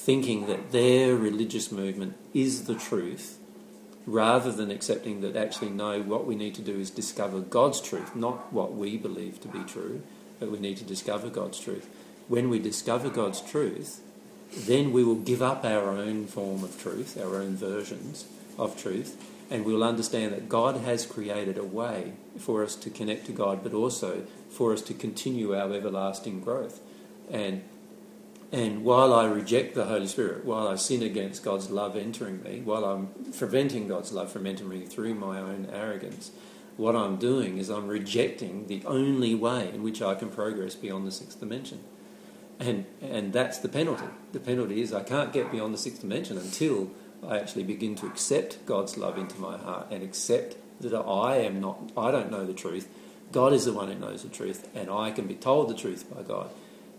thinking 0.00 0.46
that 0.46 0.72
their 0.72 1.14
religious 1.14 1.70
movement 1.70 2.16
is 2.32 2.64
the 2.64 2.74
truth 2.74 3.38
rather 4.06 4.50
than 4.50 4.70
accepting 4.70 5.20
that 5.20 5.36
actually, 5.36 5.70
no, 5.70 6.02
what 6.02 6.26
we 6.26 6.34
need 6.34 6.54
to 6.54 6.62
do 6.62 6.78
is 6.78 6.90
discover 6.90 7.40
God's 7.40 7.80
truth, 7.80 8.16
not 8.16 8.52
what 8.52 8.74
we 8.74 8.96
believe 8.96 9.40
to 9.42 9.48
be 9.48 9.62
true 9.64 10.02
but 10.40 10.50
we 10.50 10.58
need 10.58 10.78
to 10.78 10.84
discover 10.84 11.28
God's 11.28 11.60
truth. 11.60 11.88
When 12.26 12.48
we 12.48 12.58
discover 12.58 13.10
God's 13.10 13.40
truth, 13.40 14.00
then 14.52 14.92
we 14.92 15.04
will 15.04 15.16
give 15.16 15.42
up 15.42 15.64
our 15.64 15.90
own 15.90 16.26
form 16.26 16.64
of 16.64 16.80
truth, 16.80 17.20
our 17.20 17.36
own 17.36 17.54
versions 17.54 18.24
of 18.58 18.80
truth, 18.80 19.22
and 19.50 19.64
we'll 19.64 19.84
understand 19.84 20.32
that 20.32 20.48
God 20.48 20.78
has 20.78 21.06
created 21.06 21.58
a 21.58 21.64
way 21.64 22.14
for 22.38 22.64
us 22.64 22.74
to 22.76 22.90
connect 22.90 23.26
to 23.26 23.32
God, 23.32 23.62
but 23.62 23.74
also 23.74 24.22
for 24.50 24.72
us 24.72 24.82
to 24.82 24.94
continue 24.94 25.54
our 25.54 25.72
everlasting 25.72 26.40
growth. 26.40 26.80
And 27.30 27.62
and 28.52 28.84
while 28.84 29.14
I 29.14 29.26
reject 29.26 29.74
the 29.74 29.84
Holy 29.84 30.08
Spirit, 30.08 30.44
while 30.44 30.66
I 30.66 30.74
sin 30.74 31.02
against 31.02 31.44
God's 31.44 31.70
love 31.70 31.96
entering 31.96 32.42
me, 32.42 32.62
while 32.64 32.84
I'm 32.84 33.08
preventing 33.36 33.86
God's 33.86 34.12
love 34.12 34.32
from 34.32 34.46
entering 34.46 34.70
me 34.70 34.86
through 34.86 35.14
my 35.14 35.38
own 35.38 35.68
arrogance, 35.72 36.32
what 36.76 36.96
I'm 36.96 37.16
doing 37.16 37.58
is 37.58 37.68
I'm 37.68 37.86
rejecting 37.86 38.66
the 38.66 38.82
only 38.86 39.34
way 39.34 39.70
in 39.72 39.82
which 39.82 40.02
I 40.02 40.14
can 40.14 40.30
progress 40.30 40.74
beyond 40.74 41.06
the 41.06 41.12
sixth 41.12 41.38
dimension. 41.38 41.80
And, 42.58 42.86
and 43.00 43.32
that's 43.32 43.58
the 43.58 43.68
penalty. 43.68 44.06
The 44.32 44.40
penalty 44.40 44.82
is 44.82 44.92
I 44.92 45.02
can't 45.02 45.32
get 45.32 45.52
beyond 45.52 45.72
the 45.72 45.78
sixth 45.78 46.00
dimension 46.00 46.36
until 46.36 46.90
I 47.26 47.38
actually 47.38 47.64
begin 47.64 47.94
to 47.96 48.06
accept 48.06 48.64
God's 48.66 48.96
love 48.96 49.16
into 49.16 49.38
my 49.38 49.58
heart 49.58 49.88
and 49.90 50.02
accept 50.02 50.56
that 50.80 50.94
I 50.94 51.36
am 51.36 51.60
not, 51.60 51.92
I 51.96 52.10
don't 52.10 52.30
know 52.30 52.46
the 52.46 52.54
truth. 52.54 52.88
God 53.30 53.52
is 53.52 53.64
the 53.64 53.72
one 53.72 53.88
who 53.88 53.98
knows 53.98 54.22
the 54.22 54.28
truth, 54.28 54.68
and 54.74 54.90
I 54.90 55.12
can 55.12 55.26
be 55.26 55.34
told 55.34 55.68
the 55.68 55.74
truth 55.74 56.12
by 56.12 56.22
God. 56.22 56.50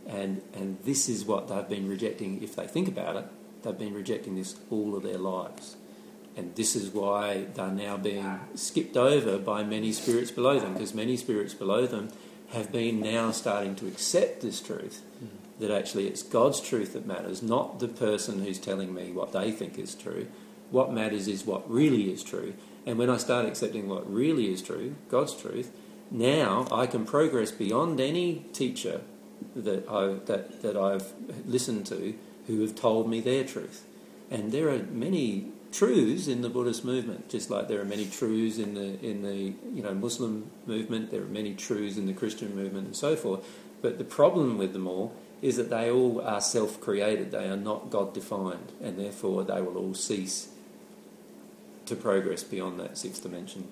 And, 0.08 0.41
and 0.53 0.77
this 0.84 1.08
is 1.08 1.25
what 1.25 1.48
they've 1.48 1.67
been 1.70 1.88
rejecting, 1.88 2.41
if 2.43 2.55
they 2.55 2.67
think 2.67 2.88
about 2.88 3.15
it, 3.15 3.25
they've 3.63 3.77
been 3.77 3.93
rejecting 3.93 4.36
this 4.36 4.55
all 4.70 4.96
of 4.96 5.03
their 5.03 5.17
lives. 5.17 5.75
And 6.36 6.55
this 6.55 6.75
is 6.75 6.89
why 6.89 7.46
they're 7.53 7.67
now 7.72 7.98
being 7.98 8.39
skipped 8.55 8.98
over 8.98 9.38
by 9.38 9.63
many 9.63 9.91
spirits 9.91 10.31
below 10.31 10.60
them, 10.60 10.74
because 10.74 10.93
many 10.93 11.17
spirits 11.17 11.53
below 11.53 11.86
them 11.86 12.10
have 12.51 12.72
been 12.72 13.00
now 13.00 13.31
starting 13.31 13.75
to 13.75 13.88
accept 13.88 14.41
this 14.41 14.62
truth 14.62 15.01
mm. 15.24 15.27
that 15.60 15.72
actually 15.72 16.08
it's 16.08 16.24
God's 16.24 16.60
truth 16.60 16.93
that 16.93 17.05
matters, 17.05 17.41
not 17.41 17.79
the 17.79 17.88
person 17.88 18.43
who's 18.43 18.60
telling 18.60 18.93
me 18.93 19.12
what 19.12 19.34
they 19.34 19.51
think 19.51 19.77
is 19.77 19.96
true. 19.96 20.27
What 20.70 20.93
matters 20.93 21.27
is 21.27 21.46
what 21.46 21.70
really 21.70 22.12
is 22.12 22.24
true. 22.24 22.53
And 22.86 22.98
when 22.98 23.10
I 23.10 23.17
start 23.17 23.46
accepting 23.46 23.88
what 23.88 24.12
really 24.12 24.51
is 24.51 24.62
true, 24.62 24.96
God's 25.10 25.36
truth, 25.36 25.72
now 26.10 26.67
I 26.72 26.88
can 26.88 27.05
progress 27.05 27.51
beyond 27.51 28.00
any 28.00 28.46
teacher 28.53 29.01
that, 29.56 29.88
I, 29.90 30.14
that, 30.26 30.62
that 30.62 30.78
I've 30.78 31.14
listened 31.46 31.86
to 31.88 32.14
who 32.48 32.62
have 32.62 32.76
told 32.76 33.10
me 33.10 33.20
their 33.20 33.44
truth. 33.44 33.86
And 34.30 34.52
there 34.52 34.70
are 34.70 34.80
many 34.80 35.52
truths 35.72 36.28
in 36.28 36.42
the 36.42 36.50
Buddhist 36.50 36.84
movement, 36.84 37.30
just 37.30 37.50
like 37.50 37.68
there 37.68 37.82
are 37.82 37.86
many 37.86 38.06
truths 38.06 38.58
in 38.58 38.74
the 38.74 39.00
in 39.06 39.24
the 39.24 39.54
you 39.74 39.82
know 39.82 39.94
Muslim 39.94 40.50
movement, 40.66 41.12
there 41.12 41.22
are 41.22 41.26
many 41.26 41.54
truths 41.54 41.98
in 41.98 42.06
the 42.08 42.14
Christian 42.14 42.56
movement, 42.56 42.88
and 42.88 42.96
so 42.96 43.16
forth. 43.16 43.46
But 43.82 43.98
the 43.98 44.04
problem 44.04 44.58
with 44.58 44.74
them 44.74 44.88
all 44.88 45.16
is 45.42 45.58
that 45.58 45.70
they 45.70 45.90
all 45.90 46.22
are 46.22 46.40
self-created. 46.40 47.32
They 47.32 47.48
are 47.48 47.58
not 47.58 47.90
God-defined, 47.90 48.72
and 48.82 49.00
therefore 49.00 49.44
they 49.44 49.62
will 49.62 49.78
all 49.78 49.94
cease 49.96 50.50
to 51.88 51.96
progress 51.96 52.44
beyond 52.44 52.80
that 52.80 52.98
sixth 52.98 53.24
dimension. 53.24 53.68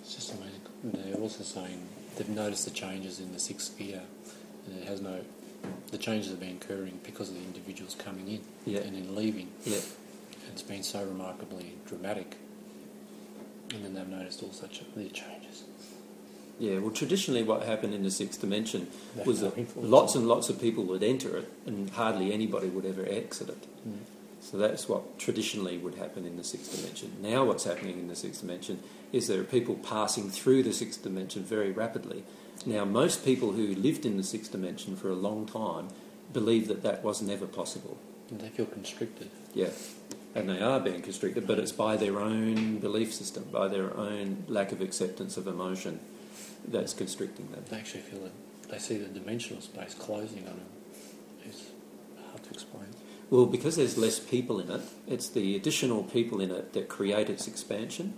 It's 0.00 0.14
just 0.14 0.32
amazing. 0.32 0.51
They're 0.84 1.14
also 1.20 1.44
saying 1.44 1.80
they've 2.16 2.28
noticed 2.28 2.64
the 2.64 2.70
changes 2.72 3.20
in 3.20 3.32
the 3.32 3.38
sixth 3.38 3.72
sphere, 3.72 4.02
and 4.66 4.78
it 4.82 4.88
has 4.88 5.00
no. 5.00 5.20
The 5.92 5.98
changes 5.98 6.30
have 6.30 6.40
been 6.40 6.56
occurring 6.56 6.98
because 7.04 7.28
of 7.28 7.36
the 7.36 7.42
individuals 7.42 7.94
coming 7.94 8.28
in 8.28 8.40
Yeah. 8.66 8.80
and 8.80 8.96
then 8.96 9.14
leaving. 9.14 9.48
Yeah. 9.64 9.76
And 9.76 10.52
it's 10.52 10.62
been 10.62 10.82
so 10.82 11.04
remarkably 11.04 11.74
dramatic. 11.86 12.36
And 13.72 13.84
then 13.84 13.94
they've 13.94 14.08
noticed 14.08 14.42
all 14.42 14.52
such 14.52 14.82
the 14.96 15.04
changes. 15.04 15.62
Yeah, 16.58 16.78
well, 16.78 16.90
traditionally, 16.90 17.42
what 17.42 17.62
happened 17.62 17.94
in 17.94 18.02
the 18.02 18.10
sixth 18.10 18.40
dimension 18.40 18.88
was 19.24 19.40
that 19.40 19.76
lots 19.76 20.14
and 20.14 20.28
lots 20.28 20.48
of 20.48 20.60
people 20.60 20.84
would 20.84 21.02
enter 21.02 21.36
it, 21.38 21.50
and 21.66 21.90
hardly 21.90 22.32
anybody 22.32 22.68
would 22.68 22.84
ever 22.84 23.04
exit 23.08 23.48
it. 23.48 23.66
Mm. 23.88 23.98
So 24.42 24.58
that's 24.58 24.88
what 24.88 25.18
traditionally 25.20 25.78
would 25.78 25.94
happen 25.94 26.26
in 26.26 26.36
the 26.36 26.42
sixth 26.44 26.76
dimension. 26.76 27.12
Now, 27.22 27.44
what's 27.44 27.64
happening 27.64 27.98
in 28.00 28.08
the 28.08 28.16
sixth 28.16 28.40
dimension 28.40 28.80
is 29.12 29.28
there 29.28 29.40
are 29.40 29.44
people 29.44 29.76
passing 29.76 30.30
through 30.30 30.64
the 30.64 30.72
sixth 30.72 31.02
dimension 31.02 31.44
very 31.44 31.70
rapidly. 31.70 32.24
Now, 32.66 32.84
most 32.84 33.24
people 33.24 33.52
who 33.52 33.68
lived 33.68 34.04
in 34.04 34.16
the 34.16 34.24
sixth 34.24 34.50
dimension 34.50 34.96
for 34.96 35.08
a 35.08 35.14
long 35.14 35.46
time 35.46 35.88
believe 36.32 36.66
that 36.68 36.82
that 36.82 37.04
was 37.04 37.22
never 37.22 37.46
possible. 37.46 37.96
And 38.30 38.40
they 38.40 38.48
feel 38.48 38.66
constricted. 38.66 39.30
Yeah, 39.54 39.70
and 40.34 40.48
they 40.48 40.60
are 40.60 40.80
being 40.80 41.02
constricted, 41.02 41.46
but 41.46 41.58
it's 41.58 41.72
by 41.72 41.96
their 41.96 42.18
own 42.18 42.78
belief 42.78 43.14
system, 43.14 43.44
by 43.52 43.68
their 43.68 43.96
own 43.96 44.44
lack 44.48 44.72
of 44.72 44.80
acceptance 44.80 45.36
of 45.36 45.46
emotion 45.46 46.00
that's 46.66 46.94
constricting 46.94 47.50
them. 47.52 47.64
They 47.70 47.76
actually 47.76 48.02
feel 48.02 48.20
that 48.20 48.32
they 48.70 48.78
see 48.78 48.96
the 48.96 49.06
dimensional 49.06 49.62
space 49.62 49.94
closing 49.94 50.48
on 50.48 50.56
them. 50.56 50.70
It's 51.44 51.62
hard 52.28 52.42
to 52.42 52.50
explain. 52.50 52.86
Well, 53.32 53.46
because 53.46 53.76
there's 53.76 53.96
less 53.96 54.18
people 54.18 54.60
in 54.60 54.70
it, 54.70 54.82
it's 55.08 55.26
the 55.30 55.56
additional 55.56 56.02
people 56.02 56.38
in 56.42 56.50
it 56.50 56.74
that 56.74 56.90
create 56.90 57.30
its 57.30 57.48
expansion. 57.48 58.12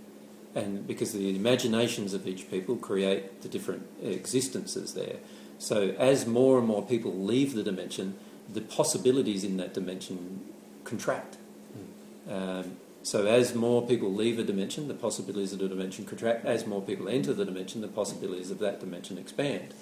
And 0.53 0.85
because 0.85 1.13
the 1.13 1.33
imaginations 1.33 2.13
of 2.13 2.27
each 2.27 2.51
people 2.51 2.75
create 2.75 3.41
the 3.41 3.47
different 3.47 3.87
existences 4.03 4.93
there. 4.93 5.15
So, 5.57 5.95
as 5.97 6.27
more 6.27 6.57
and 6.57 6.67
more 6.67 6.83
people 6.85 7.15
leave 7.15 7.53
the 7.53 7.63
dimension, 7.63 8.15
the 8.53 8.59
possibilities 8.59 9.45
in 9.45 9.55
that 9.55 9.73
dimension 9.73 10.41
contract. 10.83 11.37
Um, 12.29 12.75
so, 13.01 13.25
as 13.25 13.55
more 13.55 13.87
people 13.87 14.13
leave 14.13 14.37
a 14.37 14.43
dimension, 14.43 14.89
the 14.89 14.93
possibilities 14.93 15.53
of 15.53 15.59
the 15.59 15.69
dimension 15.69 16.03
contract. 16.03 16.43
As 16.43 16.67
more 16.67 16.81
people 16.81 17.07
enter 17.07 17.33
the 17.33 17.45
dimension, 17.45 17.79
the 17.79 17.87
possibilities 17.87 18.51
of 18.51 18.59
that 18.59 18.81
dimension 18.81 19.17
expand. 19.17 19.73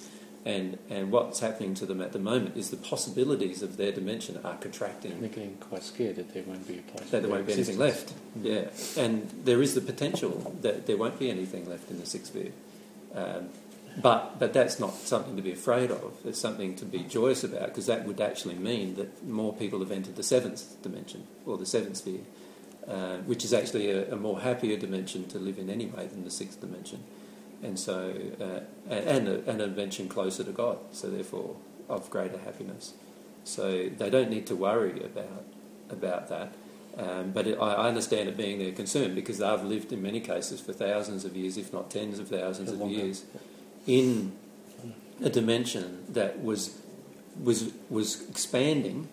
And, 0.45 0.77
and 0.89 1.09
what's 1.09 1.39
happening 1.39 1.73
to 1.75 1.85
them 1.85 2.01
at 2.01 2.11
the 2.11 2.19
moment 2.19 2.57
is 2.57 2.69
the 2.69 2.75
possibilities 2.75 3.63
of 3.63 3.77
their 3.77 3.93
dimension 3.93 4.39
are 4.43 4.57
contracting 4.57 5.21
They're 5.21 5.29
getting 5.29 5.55
quite 5.55 5.83
scared 5.83 6.17
that 6.17 6.33
there 6.33 6.43
won't 6.43 6.67
be 6.67 6.79
a 6.79 6.81
place. 6.81 7.09
that 7.11 7.21
there 7.21 7.31
won't 7.31 7.47
be 7.47 7.53
anything 7.53 7.77
left. 7.77 8.11
Yeah, 8.41 8.65
and 8.97 9.29
there 9.45 9.61
is 9.61 9.73
the 9.73 9.79
potential 9.79 10.53
that 10.61 10.85
there 10.85 10.97
won't 10.97 11.17
be 11.17 11.29
anything 11.29 11.69
left 11.69 11.89
in 11.89 11.99
the 11.99 12.05
sixth 12.05 12.33
sphere. 12.33 12.51
Um, 13.15 13.49
but 14.01 14.39
but 14.39 14.53
that's 14.53 14.79
not 14.79 14.95
something 14.95 15.35
to 15.35 15.41
be 15.41 15.51
afraid 15.51 15.91
of. 15.91 16.13
It's 16.25 16.39
something 16.39 16.75
to 16.77 16.85
be 16.85 16.99
joyous 17.03 17.43
about 17.43 17.67
because 17.67 17.85
that 17.85 18.05
would 18.05 18.19
actually 18.19 18.55
mean 18.55 18.95
that 18.95 19.23
more 19.25 19.53
people 19.53 19.79
have 19.79 19.91
entered 19.91 20.15
the 20.15 20.23
seventh 20.23 20.81
dimension 20.81 21.27
or 21.45 21.57
the 21.57 21.65
seventh 21.65 21.97
sphere, 21.97 22.21
uh, 22.87 23.17
which 23.19 23.45
is 23.45 23.53
actually 23.53 23.91
a, 23.91 24.11
a 24.11 24.15
more 24.15 24.39
happier 24.41 24.77
dimension 24.77 25.27
to 25.29 25.37
live 25.37 25.59
in 25.59 25.69
anyway 25.69 26.07
than 26.07 26.23
the 26.23 26.31
sixth 26.31 26.59
dimension, 26.59 27.03
and 27.63 27.79
so 27.79 28.13
uh, 28.39 28.93
and 28.93 29.27
a, 29.27 29.49
and 29.49 29.61
a 29.61 30.07
closer 30.07 30.43
to 30.43 30.51
God. 30.51 30.77
So 30.91 31.09
therefore 31.09 31.55
of 31.89 32.09
greater 32.09 32.37
happiness. 32.37 32.93
So 33.43 33.89
they 33.89 34.09
don't 34.09 34.29
need 34.29 34.47
to 34.47 34.55
worry 34.55 35.03
about 35.03 35.45
about 35.89 36.29
that. 36.29 36.53
Um, 36.97 37.31
but 37.31 37.47
it, 37.47 37.57
I 37.59 37.73
I 37.73 37.87
understand 37.87 38.29
it 38.29 38.37
being 38.37 38.59
their 38.59 38.71
concern 38.71 39.15
because 39.15 39.39
they've 39.39 39.63
lived 39.63 39.91
in 39.91 40.01
many 40.01 40.19
cases 40.19 40.61
for 40.61 40.73
thousands 40.73 41.25
of 41.25 41.35
years, 41.35 41.57
if 41.57 41.73
not 41.73 41.89
tens 41.89 42.19
of 42.19 42.27
thousands 42.27 42.71
of 42.71 42.81
years, 42.89 43.25
in 43.87 44.33
a 45.21 45.29
dimension 45.29 46.03
that 46.09 46.41
was 46.43 46.79
was 47.41 47.71
was 47.89 48.29
expanding, 48.29 49.07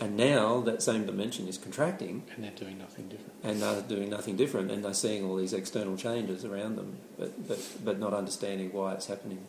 and 0.00 0.16
now 0.16 0.60
that 0.60 0.82
same 0.82 1.06
dimension 1.06 1.48
is 1.48 1.58
contracting, 1.58 2.22
And 2.34 2.44
they're 2.44 2.50
doing 2.52 2.78
nothing 2.78 3.08
different. 3.08 3.32
and 3.42 3.60
they're 3.62 3.82
doing 3.82 4.10
nothing 4.10 4.36
different, 4.36 4.70
and 4.70 4.84
they're 4.84 4.94
seeing 4.94 5.24
all 5.24 5.36
these 5.36 5.52
external 5.52 5.96
changes 5.96 6.44
around 6.44 6.76
them, 6.76 6.98
but 7.18 7.48
but, 7.48 7.58
but 7.84 7.98
not 7.98 8.12
understanding 8.14 8.72
why 8.72 8.94
it's 8.94 9.06
happening. 9.06 9.46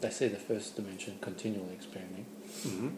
They 0.00 0.10
see 0.10 0.26
the 0.28 0.36
first 0.38 0.74
dimension 0.76 1.18
continually 1.20 1.72
expanding. 1.74 2.26
Mm-hmm. 2.66 2.88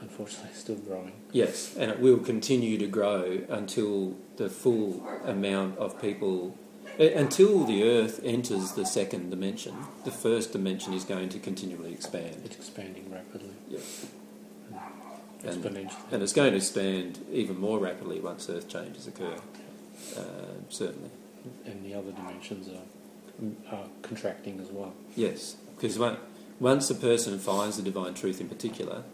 Unfortunately, 0.00 0.50
still 0.52 0.76
growing. 0.76 1.12
Yes, 1.32 1.74
and 1.76 1.90
it 1.90 1.98
will 2.00 2.18
continue 2.18 2.76
to 2.78 2.86
grow 2.86 3.40
until 3.48 4.16
the 4.36 4.50
full 4.50 5.06
amount 5.24 5.78
of 5.78 6.00
people, 6.00 6.56
until 6.98 7.64
the 7.64 7.82
Earth 7.84 8.20
enters 8.22 8.72
the 8.72 8.84
second 8.84 9.30
dimension. 9.30 9.74
The 10.04 10.10
first 10.10 10.52
dimension 10.52 10.92
is 10.92 11.04
going 11.04 11.30
to 11.30 11.38
continually 11.38 11.92
expand. 11.94 12.42
It's 12.44 12.56
expanding 12.56 13.10
rapidly. 13.10 13.54
Yeah. 13.70 13.78
And-. 15.46 15.90
And 16.10 16.22
it's 16.22 16.32
going 16.32 16.50
to 16.50 16.56
expand 16.56 17.24
even 17.32 17.58
more 17.58 17.78
rapidly 17.78 18.20
once 18.20 18.48
Earth 18.48 18.68
changes 18.68 19.06
occur, 19.06 19.36
uh, 20.16 20.22
certainly. 20.68 21.10
and 21.64 21.84
the 21.84 21.94
other 21.94 22.12
dimensions 22.12 22.68
are, 22.68 23.76
are 23.76 23.86
contracting 24.02 24.60
as 24.60 24.68
well. 24.68 24.92
Yes, 25.14 25.56
because 25.76 25.98
once 26.58 26.90
a 26.90 26.94
person 26.94 27.38
finds 27.38 27.76
the 27.76 27.82
divine 27.82 28.14
truth 28.14 28.40
in 28.40 28.48
particular, 28.48 29.04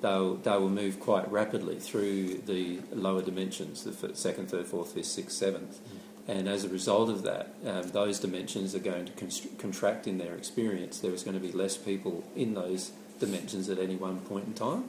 they'll, 0.00 0.36
they 0.36 0.50
will 0.52 0.68
move 0.68 1.00
quite 1.00 1.30
rapidly 1.30 1.78
through 1.78 2.38
the 2.46 2.80
lower 2.92 3.22
dimensions, 3.22 3.84
the 3.84 4.14
second, 4.14 4.50
third, 4.50 4.66
fourth, 4.66 4.92
fifth, 4.92 5.06
sixth, 5.06 5.36
seventh. 5.36 5.78
And 6.28 6.48
as 6.48 6.64
a 6.64 6.68
result 6.68 7.10
of 7.10 7.24
that, 7.24 7.52
um, 7.66 7.88
those 7.88 8.20
dimensions 8.20 8.76
are 8.76 8.80
going 8.80 9.06
to 9.06 9.12
constr- 9.12 9.58
contract 9.58 10.06
in 10.06 10.18
their 10.18 10.34
experience. 10.34 11.00
There 11.00 11.12
is 11.12 11.24
going 11.24 11.34
to 11.34 11.44
be 11.44 11.50
less 11.50 11.76
people 11.76 12.22
in 12.36 12.54
those 12.54 12.92
dimensions 13.18 13.68
at 13.68 13.78
any 13.80 13.96
one 13.96 14.20
point 14.20 14.46
in 14.46 14.54
time. 14.54 14.84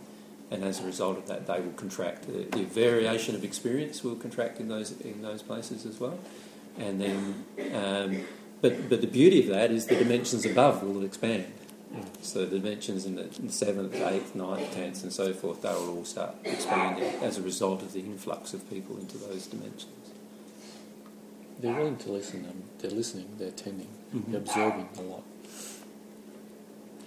And 0.54 0.64
as 0.64 0.80
a 0.80 0.86
result 0.86 1.18
of 1.18 1.26
that, 1.28 1.48
they 1.48 1.60
will 1.60 1.72
contract. 1.74 2.28
The, 2.28 2.44
the 2.58 2.64
variation 2.64 3.34
of 3.34 3.44
experience 3.44 4.04
will 4.04 4.16
contract 4.16 4.60
in 4.60 4.68
those 4.68 4.92
in 5.02 5.24
those 5.24 5.42
places 5.42 5.84
as 5.86 6.00
well. 6.00 6.20
And 6.78 7.02
then, 7.02 7.46
um, 7.74 8.22
but 8.62 8.88
but 8.88 9.02
the 9.02 9.08
beauty 9.08 9.40
of 9.42 9.48
that 9.48 9.72
is 9.72 9.88
the 9.88 9.96
dimensions 9.96 10.46
above 10.46 10.84
will 10.84 11.04
expand. 11.04 11.52
So 12.22 12.46
the 12.46 12.60
dimensions 12.60 13.06
in 13.06 13.16
the 13.16 13.28
seventh, 13.52 13.96
eighth, 13.96 14.36
ninth, 14.36 14.74
tenth, 14.74 15.04
and 15.04 15.12
so 15.14 15.34
forth, 15.34 15.62
they 15.64 15.70
will 15.70 15.98
all 15.98 16.06
start 16.06 16.36
expanding 16.44 17.04
as 17.22 17.38
a 17.38 17.42
result 17.42 17.82
of 17.82 17.94
the 17.94 18.00
influx 18.00 18.54
of 18.54 18.68
people 18.70 18.98
into 18.98 19.18
those 19.18 19.48
dimensions. 19.48 20.06
They're 21.60 21.76
willing 21.76 21.98
to 21.98 22.12
listen. 22.12 22.46
Um, 22.50 22.64
they're 22.80 22.92
listening. 22.92 23.28
They're 23.38 23.50
attending. 23.50 23.88
Mhm. 24.14 24.26
They're 24.28 24.42
observing 24.42 24.90
a 24.98 25.02
lot. 25.02 25.24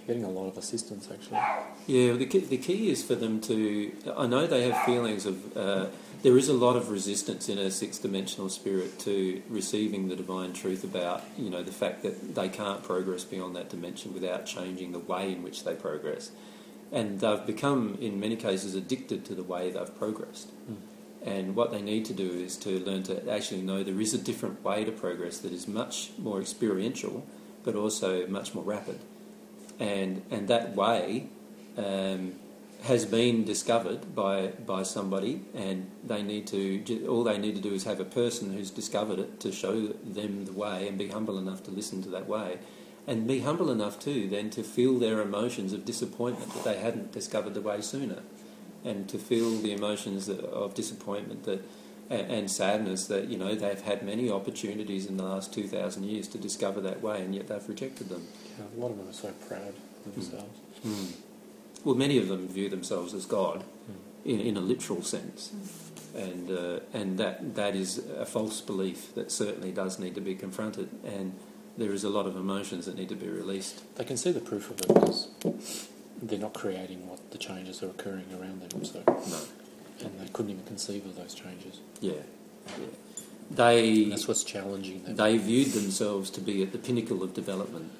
Getting 0.07 0.23
a 0.23 0.29
lot 0.29 0.47
of 0.47 0.57
assistance 0.57 1.09
actually. 1.11 1.39
Yeah, 1.85 2.13
the 2.13 2.25
key, 2.25 2.39
the 2.39 2.57
key 2.57 2.89
is 2.89 3.03
for 3.03 3.15
them 3.15 3.41
to. 3.41 3.91
I 4.15 4.25
know 4.25 4.47
they 4.47 4.69
have 4.69 4.83
feelings 4.85 5.25
of. 5.25 5.57
Uh, 5.57 5.87
there 6.23 6.37
is 6.37 6.49
a 6.49 6.53
lot 6.53 6.75
of 6.75 6.89
resistance 6.89 7.47
in 7.47 7.59
a 7.59 7.69
six-dimensional 7.69 8.49
spirit 8.49 8.97
to 8.99 9.43
receiving 9.49 10.09
the 10.09 10.15
divine 10.15 10.51
truth 10.51 10.83
about, 10.83 11.23
you 11.37 11.49
know, 11.49 11.61
the 11.61 11.71
fact 11.71 12.01
that 12.01 12.33
they 12.33 12.49
can't 12.49 12.83
progress 12.83 13.23
beyond 13.23 13.55
that 13.55 13.69
dimension 13.69 14.15
without 14.15 14.47
changing 14.47 14.93
the 14.93 14.99
way 14.99 15.31
in 15.31 15.43
which 15.43 15.63
they 15.63 15.75
progress. 15.75 16.31
And 16.91 17.19
they've 17.19 17.45
become, 17.45 17.99
in 18.01 18.19
many 18.19 18.35
cases, 18.35 18.73
addicted 18.73 19.25
to 19.25 19.35
the 19.35 19.43
way 19.43 19.69
they've 19.69 19.99
progressed. 19.99 20.49
And 21.23 21.55
what 21.55 21.71
they 21.71 21.81
need 21.81 22.05
to 22.05 22.13
do 22.13 22.29
is 22.29 22.57
to 22.57 22.79
learn 22.79 23.03
to 23.03 23.29
actually 23.29 23.61
know 23.61 23.83
there 23.83 24.01
is 24.01 24.13
a 24.13 24.17
different 24.17 24.63
way 24.63 24.85
to 24.85 24.91
progress 24.91 25.37
that 25.39 25.51
is 25.51 25.67
much 25.67 26.11
more 26.17 26.41
experiential, 26.41 27.27
but 27.63 27.75
also 27.75 28.25
much 28.27 28.55
more 28.55 28.63
rapid. 28.63 28.99
And 29.79 30.23
and 30.31 30.47
that 30.47 30.75
way 30.75 31.27
um, 31.77 32.33
has 32.83 33.05
been 33.05 33.45
discovered 33.45 34.15
by 34.15 34.47
by 34.65 34.83
somebody, 34.83 35.41
and 35.53 35.89
they 36.03 36.23
need 36.23 36.47
to 36.47 37.05
all 37.07 37.23
they 37.23 37.37
need 37.37 37.55
to 37.55 37.61
do 37.61 37.73
is 37.73 37.83
have 37.83 37.99
a 37.99 38.05
person 38.05 38.53
who's 38.53 38.71
discovered 38.71 39.19
it 39.19 39.39
to 39.41 39.51
show 39.51 39.87
them 39.87 40.45
the 40.45 40.53
way, 40.53 40.87
and 40.87 40.97
be 40.97 41.09
humble 41.09 41.37
enough 41.37 41.63
to 41.63 41.71
listen 41.71 42.01
to 42.03 42.09
that 42.09 42.27
way. 42.27 42.59
And 43.05 43.25
be 43.25 43.39
humble 43.39 43.71
enough 43.71 43.99
too, 43.99 44.27
then 44.27 44.49
to 44.49 44.63
feel 44.63 44.99
their 44.99 45.21
emotions 45.21 45.71
of 45.71 45.85
disappointment 45.85 46.53
that 46.53 46.65
they 46.65 46.77
hadn't 46.77 47.13
discovered 47.13 47.53
the 47.53 47.61
way 47.61 47.79
sooner 47.79 48.21
and 48.83 49.07
to 49.09 49.17
feel 49.17 49.57
the 49.57 49.73
emotions 49.73 50.29
of 50.29 50.73
disappointment 50.73 51.43
that 51.43 51.61
and, 52.09 52.49
sadness 52.49 53.07
that 53.07 53.27
you 53.27 53.37
know 53.37 53.53
they've 53.53 53.81
had 53.81 54.01
many 54.01 54.31
opportunities 54.31 55.05
in 55.07 55.17
the 55.17 55.23
last 55.23 55.53
two 55.53 55.67
thousand 55.67 56.05
years 56.05 56.27
to 56.29 56.37
discover 56.37 56.79
that 56.79 57.01
way, 57.01 57.21
and 57.21 57.35
yet 57.35 57.47
they've 57.47 57.67
rejected 57.67 58.07
them. 58.07 58.27
Yeah, 58.57 58.65
a 58.75 58.79
lot 58.79 58.91
of 58.91 58.97
them 58.97 59.09
are 59.09 59.13
so 59.13 59.31
proud 59.47 59.73
of 60.05 60.13
themselves. 60.15 60.59
Well, 61.83 61.95
many 61.95 62.17
of 62.17 62.27
them 62.27 62.47
view 62.47 62.69
themselves 62.69 63.13
as 63.13 63.25
God 63.25 63.63
Hmm. 63.85 64.29
in, 64.29 64.39
in 64.41 64.57
a 64.57 64.59
literal 64.59 65.01
sense, 65.03 65.51
and 66.15 66.49
uh, 66.51 66.79
and 66.93 67.17
that 67.19 67.55
that 67.55 67.75
is 67.75 67.99
a 68.17 68.25
false 68.25 68.59
belief 68.61 69.13
that 69.15 69.31
certainly 69.31 69.71
does 69.71 69.99
need 69.99 70.15
to 70.15 70.21
be 70.21 70.35
confronted. 70.35 70.89
And 71.05 71.33
there 71.77 71.93
is 71.93 72.03
a 72.03 72.09
lot 72.09 72.25
of 72.25 72.35
emotions 72.35 72.85
that 72.87 72.95
need 72.97 73.09
to 73.09 73.15
be 73.15 73.29
released. 73.29 73.83
They 73.95 74.03
can 74.03 74.17
see 74.17 74.31
the 74.31 74.39
proof 74.41 74.69
of 74.71 74.79
it 74.81 74.87
because 74.87 75.27
they're 76.21 76.39
not 76.39 76.53
creating 76.53 77.07
what 77.07 77.31
the 77.31 77.37
changes 77.37 77.81
are 77.83 77.89
occurring 77.89 78.25
around 78.33 78.61
them. 78.61 78.83
So, 78.83 79.03
No. 79.05 79.39
and 80.05 80.19
they 80.19 80.27
couldn't 80.33 80.51
even 80.51 80.65
conceive 80.65 81.05
of 81.05 81.15
those 81.15 81.33
changes. 81.35 81.79
Yeah. 82.01 82.13
yeah. 82.67 82.85
They 83.51 84.03
And 84.03 84.11
that's 84.11 84.27
what's 84.27 84.43
challenging 84.43 85.03
them. 85.03 85.15
they 85.15 85.37
viewed 85.37 85.67
themselves 85.73 86.29
to 86.31 86.41
be 86.41 86.63
at 86.63 86.71
the 86.73 86.77
pinnacle 86.79 87.23
of 87.23 87.33
development 87.33 87.91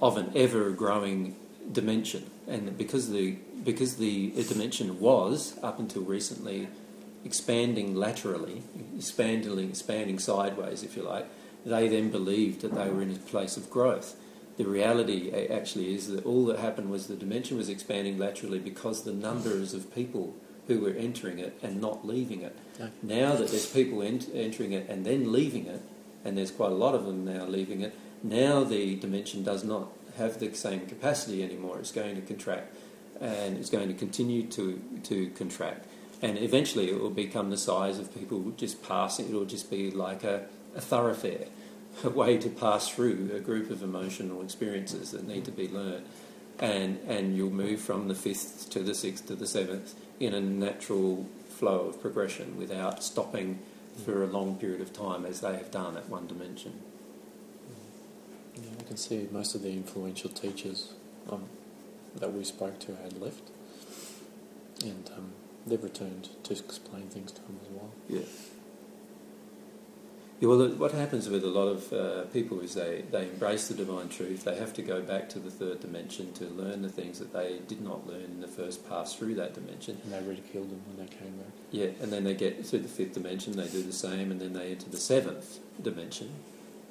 of 0.00 0.16
an 0.16 0.32
ever 0.34 0.70
growing 0.70 1.36
dimension. 1.70 2.30
And 2.46 2.76
because 2.76 3.10
the 3.10 3.38
because 3.64 3.96
the 3.96 4.30
dimension 4.42 5.00
was 5.00 5.58
up 5.62 5.78
until 5.78 6.02
recently 6.02 6.68
expanding 7.24 7.94
laterally 7.94 8.62
expanding 8.94 9.70
expanding 9.70 10.18
sideways 10.18 10.82
if 10.82 10.94
you 10.94 11.02
like 11.02 11.26
they 11.64 11.88
then 11.88 12.10
believed 12.10 12.60
that 12.60 12.74
they 12.74 12.90
were 12.90 13.02
in 13.02 13.10
a 13.10 13.14
place 13.14 13.56
of 13.56 13.70
growth. 13.70 14.16
The 14.56 14.64
reality 14.64 15.32
actually 15.50 15.94
is 15.94 16.08
that 16.08 16.24
all 16.24 16.46
that 16.46 16.58
happened 16.58 16.90
was 16.90 17.06
the 17.06 17.16
dimension 17.16 17.56
was 17.56 17.68
expanding 17.68 18.18
laterally 18.18 18.58
because 18.58 19.02
the 19.02 19.12
numbers 19.12 19.74
of 19.74 19.94
people 19.94 20.34
who 20.68 20.80
were 20.80 20.90
entering 20.90 21.38
it 21.38 21.58
and 21.62 21.80
not 21.80 22.06
leaving 22.06 22.42
it. 22.42 22.56
No. 22.78 22.90
now 23.02 23.34
that 23.36 23.48
there's 23.48 23.66
people 23.66 24.02
ent- 24.02 24.28
entering 24.32 24.72
it 24.72 24.88
and 24.88 25.04
then 25.04 25.32
leaving 25.32 25.66
it, 25.66 25.82
and 26.24 26.38
there's 26.38 26.50
quite 26.50 26.72
a 26.72 26.74
lot 26.74 26.94
of 26.94 27.04
them 27.04 27.24
now 27.24 27.44
leaving 27.44 27.80
it, 27.80 27.94
now 28.24 28.64
the 28.64 28.96
dimension 28.96 29.44
does 29.44 29.62
not 29.62 29.88
have 30.16 30.40
the 30.40 30.52
same 30.54 30.86
capacity 30.86 31.44
anymore. 31.44 31.78
It's 31.78 31.92
going 31.92 32.16
to 32.16 32.22
contract, 32.22 32.74
and 33.20 33.58
it's 33.58 33.70
going 33.70 33.88
to 33.88 33.94
continue 33.94 34.46
to, 34.46 34.80
to 35.04 35.28
contract. 35.30 35.86
And 36.22 36.38
eventually 36.38 36.90
it 36.90 37.00
will 37.00 37.10
become 37.10 37.50
the 37.50 37.58
size 37.58 37.98
of 37.98 38.14
people 38.14 38.52
just 38.56 38.82
passing. 38.82 39.26
It 39.26 39.32
will 39.32 39.44
just 39.44 39.70
be 39.70 39.90
like 39.90 40.24
a, 40.24 40.46
a 40.74 40.80
thoroughfare, 40.80 41.46
a 42.02 42.08
way 42.08 42.38
to 42.38 42.48
pass 42.48 42.88
through 42.88 43.30
a 43.34 43.40
group 43.40 43.70
of 43.70 43.82
emotional 43.82 44.40
experiences 44.40 45.10
that 45.10 45.28
need 45.28 45.44
to 45.44 45.52
be 45.52 45.68
learned. 45.68 46.06
And, 46.60 47.00
and 47.06 47.36
you'll 47.36 47.50
move 47.50 47.80
from 47.80 48.08
the 48.08 48.14
fifth 48.14 48.70
to 48.70 48.80
the 48.80 48.94
sixth 48.94 49.26
to 49.26 49.34
the 49.34 49.46
seventh 49.46 49.94
in 50.18 50.32
a 50.32 50.40
natural 50.40 51.26
flow 51.48 51.88
of 51.88 52.00
progression 52.00 52.56
without 52.56 53.02
stopping 53.02 53.58
for 54.04 54.22
a 54.22 54.26
long 54.26 54.56
period 54.56 54.80
of 54.80 54.92
time 54.92 55.26
as 55.26 55.40
they 55.40 55.52
have 55.52 55.70
done 55.70 55.96
at 55.96 56.08
one 56.08 56.26
dimension. 56.26 56.80
Yeah, 58.56 58.70
I 58.78 58.82
can 58.84 58.96
see 58.96 59.28
most 59.30 59.54
of 59.54 59.62
the 59.62 59.70
influential 59.70 60.30
teachers 60.30 60.92
um, 61.30 61.44
that 62.16 62.32
we 62.32 62.44
spoke 62.44 62.78
to 62.80 62.96
had 62.96 63.20
left, 63.20 63.50
and 64.82 65.10
um, 65.16 65.32
they've 65.66 65.82
returned 65.82 66.28
to 66.44 66.52
explain 66.52 67.08
things 67.08 67.32
to 67.32 67.42
them 67.42 67.58
as 67.62 67.70
well. 67.70 67.90
Yeah. 68.08 68.26
Yeah, 70.40 70.48
well, 70.48 70.68
what 70.70 70.92
happens 70.92 71.28
with 71.28 71.44
a 71.44 71.48
lot 71.48 71.68
of 71.68 71.92
uh, 71.92 72.22
people 72.32 72.60
is 72.60 72.74
they, 72.74 73.04
they 73.12 73.22
embrace 73.22 73.68
the 73.68 73.74
divine 73.74 74.08
truth. 74.08 74.44
They 74.44 74.56
have 74.56 74.74
to 74.74 74.82
go 74.82 75.00
back 75.00 75.28
to 75.30 75.38
the 75.38 75.50
third 75.50 75.80
dimension 75.80 76.32
to 76.34 76.46
learn 76.46 76.82
the 76.82 76.88
things 76.88 77.20
that 77.20 77.32
they 77.32 77.60
did 77.68 77.80
not 77.80 78.06
learn 78.06 78.24
in 78.24 78.40
the 78.40 78.48
first 78.48 78.86
pass 78.88 79.14
through 79.14 79.36
that 79.36 79.54
dimension. 79.54 80.00
And 80.02 80.12
they 80.12 80.28
ridiculed 80.28 80.70
them 80.70 80.82
when 80.88 81.06
they 81.06 81.12
came 81.12 81.36
back. 81.36 81.52
Yeah, 81.70 81.86
and 82.02 82.12
then 82.12 82.24
they 82.24 82.34
get 82.34 82.66
through 82.66 82.80
the 82.80 82.88
fifth 82.88 83.14
dimension, 83.14 83.56
they 83.56 83.68
do 83.68 83.82
the 83.82 83.92
same, 83.92 84.32
and 84.32 84.40
then 84.40 84.52
they 84.52 84.72
enter 84.72 84.90
the 84.90 84.98
seventh 84.98 85.60
dimension 85.80 86.30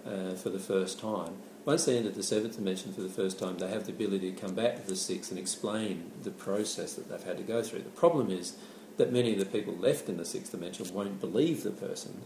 uh, 0.05 0.35
for 0.35 0.49
the 0.49 0.59
first 0.59 0.99
time. 0.99 1.35
Once 1.65 1.85
they 1.85 1.97
enter 1.97 2.09
the 2.09 2.23
seventh 2.23 2.55
dimension 2.57 2.91
for 2.93 3.01
the 3.01 3.09
first 3.09 3.39
time, 3.39 3.57
they 3.57 3.69
have 3.69 3.85
the 3.85 3.91
ability 3.91 4.31
to 4.31 4.39
come 4.41 4.53
back 4.53 4.75
to 4.81 4.87
the 4.87 4.95
sixth 4.95 5.31
and 5.31 5.39
explain 5.39 6.11
the 6.23 6.31
process 6.31 6.93
that 6.93 7.09
they've 7.09 7.23
had 7.23 7.37
to 7.37 7.43
go 7.43 7.61
through. 7.63 7.79
The 7.79 7.89
problem 7.89 8.29
is 8.29 8.57
that 8.97 9.11
many 9.13 9.31
of 9.33 9.39
the 9.39 9.45
people 9.45 9.73
left 9.75 10.09
in 10.09 10.17
the 10.17 10.25
sixth 10.25 10.51
dimension 10.51 10.93
won't 10.93 11.21
believe 11.21 11.63
the 11.63 11.71
person 11.71 12.21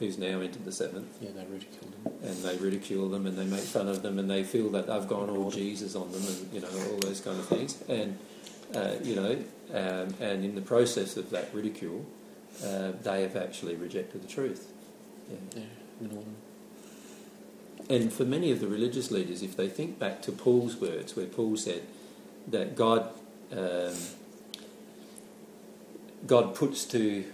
who's 0.00 0.18
now 0.18 0.40
entered 0.40 0.64
the 0.64 0.72
seventh, 0.72 1.16
Yeah, 1.20 1.30
they 1.36 1.44
ridiculed 1.44 1.92
them. 2.04 2.12
and 2.24 2.36
they 2.42 2.56
ridicule 2.56 3.08
them 3.08 3.26
and 3.26 3.38
they 3.38 3.44
make 3.44 3.60
fun 3.60 3.88
of 3.88 4.02
them 4.02 4.18
and 4.18 4.28
they 4.28 4.42
feel 4.42 4.68
that 4.70 4.88
they've 4.88 5.06
gone 5.08 5.30
all 5.30 5.50
Jesus 5.52 5.94
on 5.94 6.10
them 6.10 6.22
and 6.26 6.52
you 6.52 6.60
know 6.60 6.68
all 6.90 6.98
those 6.98 7.20
kind 7.20 7.38
of 7.38 7.46
things. 7.46 7.80
And 7.88 8.18
uh, 8.74 8.94
you 9.02 9.14
know, 9.14 9.32
um, 9.72 10.14
and 10.20 10.44
in 10.44 10.56
the 10.56 10.60
process 10.62 11.16
of 11.16 11.30
that 11.30 11.54
ridicule, 11.54 12.04
uh, 12.64 12.90
they 13.02 13.22
have 13.22 13.36
actually 13.36 13.76
rejected 13.76 14.22
the 14.22 14.28
truth. 14.28 14.72
Yeah. 15.30 15.62
Yeah. 16.02 16.08
And 17.88 18.12
for 18.12 18.24
many 18.24 18.50
of 18.50 18.60
the 18.60 18.66
religious 18.66 19.10
leaders, 19.10 19.42
if 19.42 19.56
they 19.56 19.68
think 19.68 19.98
back 19.98 20.22
to 20.22 20.32
Paul's 20.32 20.76
words, 20.76 21.16
where 21.16 21.26
Paul 21.26 21.56
said 21.56 21.82
that 22.48 22.76
God, 22.76 23.10
um, 23.52 23.94
God 26.26 26.54
puts 26.54 26.84
to 26.86 27.24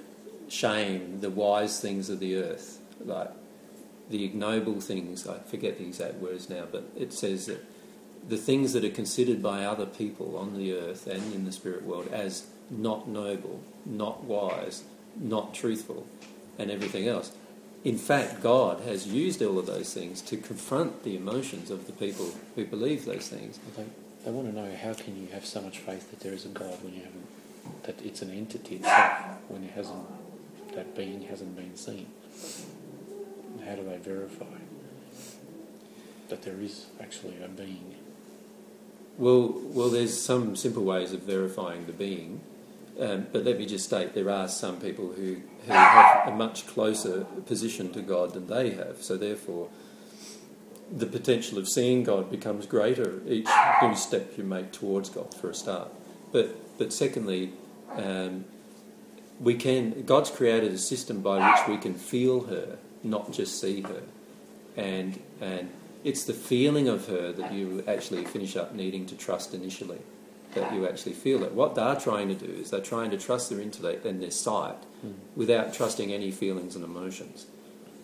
shame 0.48 1.20
the 1.20 1.30
wise 1.30 1.80
things 1.80 2.10
of 2.10 2.18
the 2.18 2.36
earth, 2.36 2.78
like 3.04 3.30
the 4.08 4.24
ignoble 4.24 4.80
things. 4.80 5.26
I 5.26 5.38
forget 5.38 5.78
the 5.78 5.86
exact 5.86 6.14
words 6.14 6.50
now, 6.50 6.64
but 6.70 6.84
it 6.96 7.12
says 7.12 7.46
that 7.46 7.64
the 8.28 8.36
things 8.36 8.72
that 8.72 8.84
are 8.84 8.90
considered 8.90 9.42
by 9.42 9.64
other 9.64 9.86
people 9.86 10.36
on 10.36 10.56
the 10.56 10.74
earth 10.74 11.06
and 11.06 11.32
in 11.32 11.44
the 11.44 11.52
spirit 11.52 11.84
world 11.84 12.08
as 12.12 12.46
not 12.68 13.08
noble, 13.08 13.60
not 13.86 14.24
wise, 14.24 14.84
not 15.16 15.54
truthful, 15.54 16.06
and 16.58 16.70
everything 16.70 17.08
else. 17.08 17.32
In 17.82 17.96
fact, 17.96 18.42
God 18.42 18.80
has 18.82 19.06
used 19.06 19.42
all 19.42 19.58
of 19.58 19.66
those 19.66 19.94
things 19.94 20.20
to 20.22 20.36
confront 20.36 21.02
the 21.02 21.16
emotions 21.16 21.70
of 21.70 21.86
the 21.86 21.92
people 21.92 22.30
who 22.54 22.66
believe 22.66 23.06
those 23.06 23.28
things. 23.28 23.58
But 23.58 23.76
They, 23.76 23.90
they 24.24 24.30
want 24.30 24.48
to 24.48 24.54
know 24.54 24.76
how 24.76 24.92
can 24.92 25.20
you 25.20 25.28
have 25.32 25.46
so 25.46 25.62
much 25.62 25.78
faith 25.78 26.10
that 26.10 26.20
there 26.20 26.34
is 26.34 26.44
a 26.44 26.48
God 26.48 26.82
when 26.82 26.94
you 26.94 27.02
haven't, 27.02 27.26
that 27.84 28.04
it's 28.04 28.20
an 28.20 28.30
entity 28.30 28.76
itself 28.76 29.38
when 29.48 29.64
it 29.64 29.70
hasn't, 29.70 30.04
that 30.74 30.94
being 30.94 31.22
hasn't 31.22 31.56
been 31.56 31.74
seen. 31.76 32.06
How 33.66 33.76
do 33.76 33.84
they 33.84 33.96
verify 33.96 34.44
that 36.28 36.42
there 36.42 36.60
is 36.60 36.86
actually 37.00 37.42
a 37.42 37.48
being? 37.48 37.94
Well, 39.16 39.54
well, 39.56 39.88
there's 39.88 40.18
some 40.18 40.54
simple 40.54 40.84
ways 40.84 41.12
of 41.12 41.22
verifying 41.22 41.86
the 41.86 41.92
being, 41.92 42.40
um, 43.00 43.26
but 43.32 43.44
let 43.44 43.58
me 43.58 43.64
just 43.64 43.86
state 43.86 44.14
there 44.14 44.30
are 44.30 44.46
some 44.46 44.78
people 44.78 45.12
who, 45.12 45.36
who 45.66 45.72
have 45.72 46.28
a 46.28 46.32
much 46.32 46.66
closer 46.66 47.24
position 47.46 47.92
to 47.92 48.02
God 48.02 48.34
than 48.34 48.46
they 48.46 48.70
have. 48.70 49.02
So 49.02 49.16
therefore, 49.16 49.68
the 50.92 51.06
potential 51.06 51.56
of 51.58 51.68
seeing 51.68 52.02
God 52.02 52.30
becomes 52.30 52.66
greater 52.66 53.20
each 53.26 53.48
new 53.82 53.94
step 53.94 54.36
you 54.36 54.44
make 54.44 54.72
towards 54.72 55.08
God 55.08 55.34
for 55.34 55.48
a 55.50 55.54
start. 55.54 55.90
But 56.32 56.78
but 56.78 56.92
secondly, 56.92 57.52
um, 57.92 58.44
we 59.38 59.54
can 59.54 60.02
God's 60.02 60.30
created 60.30 60.72
a 60.72 60.78
system 60.78 61.22
by 61.22 61.50
which 61.50 61.68
we 61.68 61.78
can 61.78 61.94
feel 61.94 62.44
her, 62.44 62.78
not 63.02 63.32
just 63.32 63.60
see 63.60 63.80
her, 63.82 64.02
and 64.76 65.20
and 65.40 65.70
it's 66.04 66.24
the 66.24 66.34
feeling 66.34 66.88
of 66.88 67.08
her 67.08 67.32
that 67.32 67.52
you 67.52 67.84
actually 67.86 68.24
finish 68.24 68.56
up 68.56 68.74
needing 68.74 69.06
to 69.06 69.16
trust 69.16 69.54
initially. 69.54 70.00
That 70.54 70.72
you 70.74 70.88
actually 70.88 71.12
feel 71.12 71.44
it. 71.44 71.52
What 71.52 71.74
they're 71.74 71.94
trying 71.94 72.28
to 72.28 72.34
do 72.34 72.52
is 72.52 72.70
they're 72.70 72.80
trying 72.80 73.10
to 73.12 73.16
trust 73.16 73.50
their 73.50 73.60
intellect 73.60 74.04
and 74.04 74.20
their 74.20 74.32
sight 74.32 74.76
without 75.36 75.72
trusting 75.72 76.12
any 76.12 76.30
feelings 76.30 76.74
and 76.74 76.84
emotions. 76.84 77.46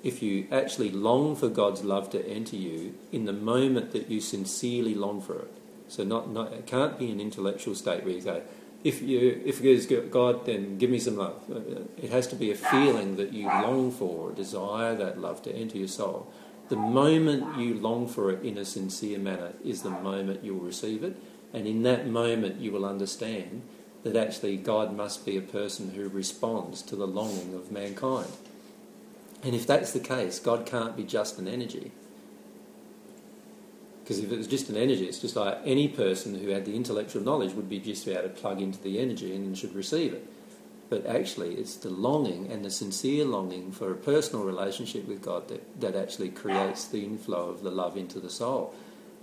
If 0.05 0.23
you 0.23 0.47
actually 0.53 0.91
long 0.91 1.35
for 1.35 1.49
God's 1.49 1.83
love 1.83 2.11
to 2.11 2.25
enter 2.29 2.55
you 2.55 2.95
in 3.11 3.25
the 3.25 3.33
moment 3.33 3.91
that 3.93 4.09
you 4.09 4.21
sincerely 4.21 4.95
long 4.95 5.21
for 5.21 5.41
it, 5.41 5.53
so 5.89 6.05
not, 6.05 6.31
not 6.31 6.53
it 6.53 6.67
can't 6.67 6.99
be 6.99 7.11
an 7.11 7.21
intellectual 7.21 7.75
state 7.75 8.05
where 8.05 8.15
you 8.15 8.21
go, 8.21 8.43
if 8.85 9.03
you 9.03 9.43
if 9.45 9.61
is 9.63 9.87
God, 10.11 10.47
then 10.47 10.79
give 10.79 10.91
me 10.91 11.01
some 11.01 11.17
love. 11.17 11.43
Uh, 11.51 11.81
it 11.97 12.11
has 12.11 12.29
to 12.29 12.37
be 12.37 12.53
a 12.53 12.55
feeling 12.55 13.17
that 13.17 13.33
you 13.33 13.47
long 13.47 13.91
for, 13.91 14.31
desire 14.31 14.95
that 14.95 15.19
love 15.19 15.43
to 15.43 15.53
enter 15.53 15.79
your 15.79 15.89
soul. 15.89 16.31
The 16.69 16.77
moment 16.77 17.59
you 17.59 17.75
long 17.75 18.07
for 18.07 18.31
it 18.31 18.45
in 18.45 18.59
a 18.59 18.65
sincere 18.65 19.19
manner 19.19 19.53
is 19.65 19.83
the 19.83 19.91
moment 19.91 20.45
you'll 20.45 20.61
receive 20.61 21.03
it, 21.03 21.17
and 21.53 21.67
in 21.67 21.83
that 21.83 22.07
moment 22.07 22.61
you 22.61 22.73
will 22.73 22.85
understand 22.85 23.63
that 24.03 24.17
actually 24.17 24.57
God 24.57 24.97
must 24.97 25.27
be 25.27 25.37
a 25.37 25.43
person 25.43 25.91
who 25.91 26.09
responds 26.09 26.83
to 26.83 26.97
the 26.97 27.07
longing 27.07 27.55
of 27.55 27.73
mankind. 27.73 28.31
And 29.43 29.55
if 29.55 29.67
that's 29.67 29.93
the 29.93 30.01
case, 30.01 30.39
God 30.39 30.67
can't 30.67 30.97
be 30.97 31.05
just 31.05 31.39
an 31.39 31.49
energy. 31.49 31.93
Because 34.03 34.21
if 34.21 34.31
it 34.31 34.39
was 34.39 34.47
just 34.47 34.71
an 34.71 34.77
energy, 34.77 35.07
it's 35.07 35.19
just 35.19 35.35
like 35.35 35.59
any 35.65 35.89
person 35.89 36.39
who 36.39 36.51
had 36.51 36.65
the 36.65 36.77
intellectual 36.77 37.23
knowledge 37.23 37.55
would 37.55 37.69
be 37.69 37.81
just 37.81 38.07
able 38.07 38.23
to 38.23 38.29
plug 38.29 38.61
into 38.63 38.81
the 38.81 39.01
energy 39.01 39.35
and 39.35 39.59
should 39.59 39.75
receive 39.75 40.13
it. 40.13 40.25
But 40.89 41.07
actually, 41.07 41.57
it's 41.57 41.75
the 41.75 41.91
longing 41.91 42.51
and 42.51 42.65
the 42.65 42.71
sincere 42.71 43.25
longing 43.25 43.73
for 43.73 43.91
a 43.91 43.97
personal 43.97 44.45
relationship 44.45 45.09
with 45.09 45.23
God 45.23 45.49
that, 45.49 45.81
that 45.81 45.97
actually 45.97 46.29
creates 46.29 46.87
the 46.87 47.05
inflow 47.05 47.51
of 47.51 47.65
the 47.65 47.73
love 47.73 47.97
into 47.97 48.21
the 48.21 48.31
soul. 48.31 48.73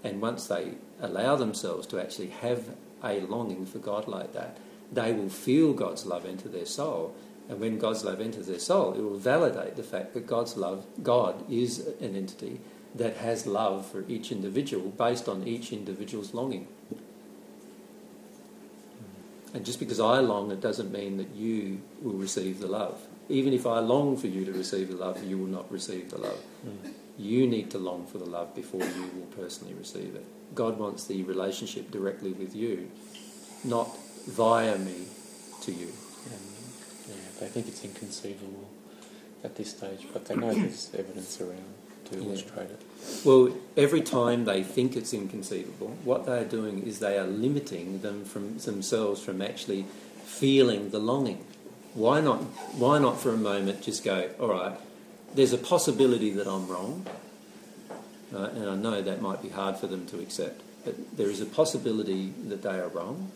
And 0.03 0.21
once 0.21 0.47
they 0.47 0.73
allow 1.01 1.35
themselves 1.35 1.87
to 1.87 1.99
actually 1.99 2.27
have 2.27 2.75
a 3.03 3.21
longing 3.21 3.65
for 3.65 3.79
God 3.79 4.07
like 4.07 4.33
that, 4.33 4.57
they 4.91 5.13
will 5.13 5.29
feel 5.29 5.73
God's 5.73 6.05
love 6.05 6.25
enter 6.25 6.49
their 6.49 6.65
soul. 6.65 7.15
And 7.49 7.59
when 7.59 7.77
God's 7.77 8.03
love 8.03 8.21
enters 8.21 8.47
their 8.47 8.59
soul, 8.59 8.93
it 8.93 9.01
will 9.01 9.17
validate 9.17 9.75
the 9.75 9.83
fact 9.83 10.13
that 10.13 10.27
God's 10.27 10.55
love, 10.55 10.85
God 11.01 11.49
is 11.51 11.79
an 11.99 12.15
entity 12.15 12.59
that 12.95 13.17
has 13.17 13.47
love 13.47 13.85
for 13.85 14.05
each 14.07 14.31
individual 14.31 14.89
based 14.89 15.27
on 15.27 15.47
each 15.47 15.73
individual's 15.73 16.33
longing. 16.33 16.67
And 19.53 19.65
just 19.65 19.79
because 19.79 19.99
I 19.99 20.19
long, 20.19 20.51
it 20.51 20.61
doesn't 20.61 20.91
mean 20.91 21.17
that 21.17 21.35
you 21.35 21.81
will 22.01 22.13
receive 22.13 22.59
the 22.59 22.67
love. 22.67 22.99
even 23.29 23.53
if 23.53 23.65
I 23.65 23.79
long 23.79 24.17
for 24.17 24.27
you 24.27 24.43
to 24.45 24.51
receive 24.51 24.89
the 24.89 24.97
love, 24.97 25.23
you 25.23 25.37
will 25.37 25.47
not 25.47 25.71
receive 25.71 26.09
the 26.11 26.17
love. 26.17 26.39
Mm. 26.65 26.91
You 27.17 27.47
need 27.47 27.69
to 27.71 27.77
long 27.77 28.05
for 28.07 28.17
the 28.17 28.25
love 28.25 28.55
before 28.55 28.81
you 28.81 29.09
will 29.15 29.27
personally 29.37 29.73
receive 29.75 30.15
it. 30.15 30.25
God 30.55 30.77
wants 30.79 31.05
the 31.05 31.23
relationship 31.23 31.91
directly 31.91 32.31
with 32.33 32.55
you, 32.55 32.89
not 33.63 33.89
via 34.27 34.77
me 34.77 35.05
to 35.61 35.71
you. 35.71 35.87
And, 36.31 36.41
yeah, 37.09 37.15
they 37.39 37.47
think 37.47 37.67
it's 37.67 37.83
inconceivable 37.83 38.67
at 39.43 39.55
this 39.55 39.71
stage, 39.71 40.07
but 40.11 40.25
they 40.25 40.35
know 40.35 40.53
there's 40.53 40.89
evidence 40.97 41.39
around 41.41 41.63
to 42.05 42.15
Yeah. 42.17 42.23
illustrate 42.23 42.69
it. 42.71 42.81
Well, 43.25 43.53
every 43.77 44.01
time 44.01 44.45
they 44.45 44.63
think 44.63 44.95
it's 44.95 45.13
inconceivable, 45.13 45.89
what 46.03 46.25
they 46.25 46.39
are 46.39 46.45
doing 46.45 46.83
is 46.83 46.99
they 46.99 47.17
are 47.17 47.27
limiting 47.27 48.01
them 48.01 48.25
from 48.25 48.57
themselves 48.57 49.21
from 49.21 49.41
actually 49.41 49.85
feeling 50.25 50.89
the 50.89 50.99
longing. 50.99 51.45
Why 51.93 52.21
not? 52.21 52.39
Why 52.77 52.97
not 52.99 53.19
for 53.19 53.29
a 53.33 53.37
moment 53.37 53.83
just 53.83 54.03
go? 54.03 54.29
All 54.39 54.47
right, 54.49 54.75
there's 55.33 55.53
a 55.53 55.57
possibility 55.57 56.31
that 56.31 56.47
I'm 56.47 56.67
wrong, 56.67 57.05
right? 58.31 58.51
and 58.51 58.69
I 58.69 58.75
know 58.75 59.01
that 59.01 59.21
might 59.21 59.41
be 59.41 59.49
hard 59.49 59.77
for 59.77 59.87
them 59.87 60.05
to 60.07 60.19
accept, 60.19 60.61
but 60.85 61.17
there 61.17 61.29
is 61.29 61.41
a 61.41 61.45
possibility 61.45 62.33
that 62.47 62.61
they 62.61 62.79
are 62.79 62.87
wrong. 62.87 63.31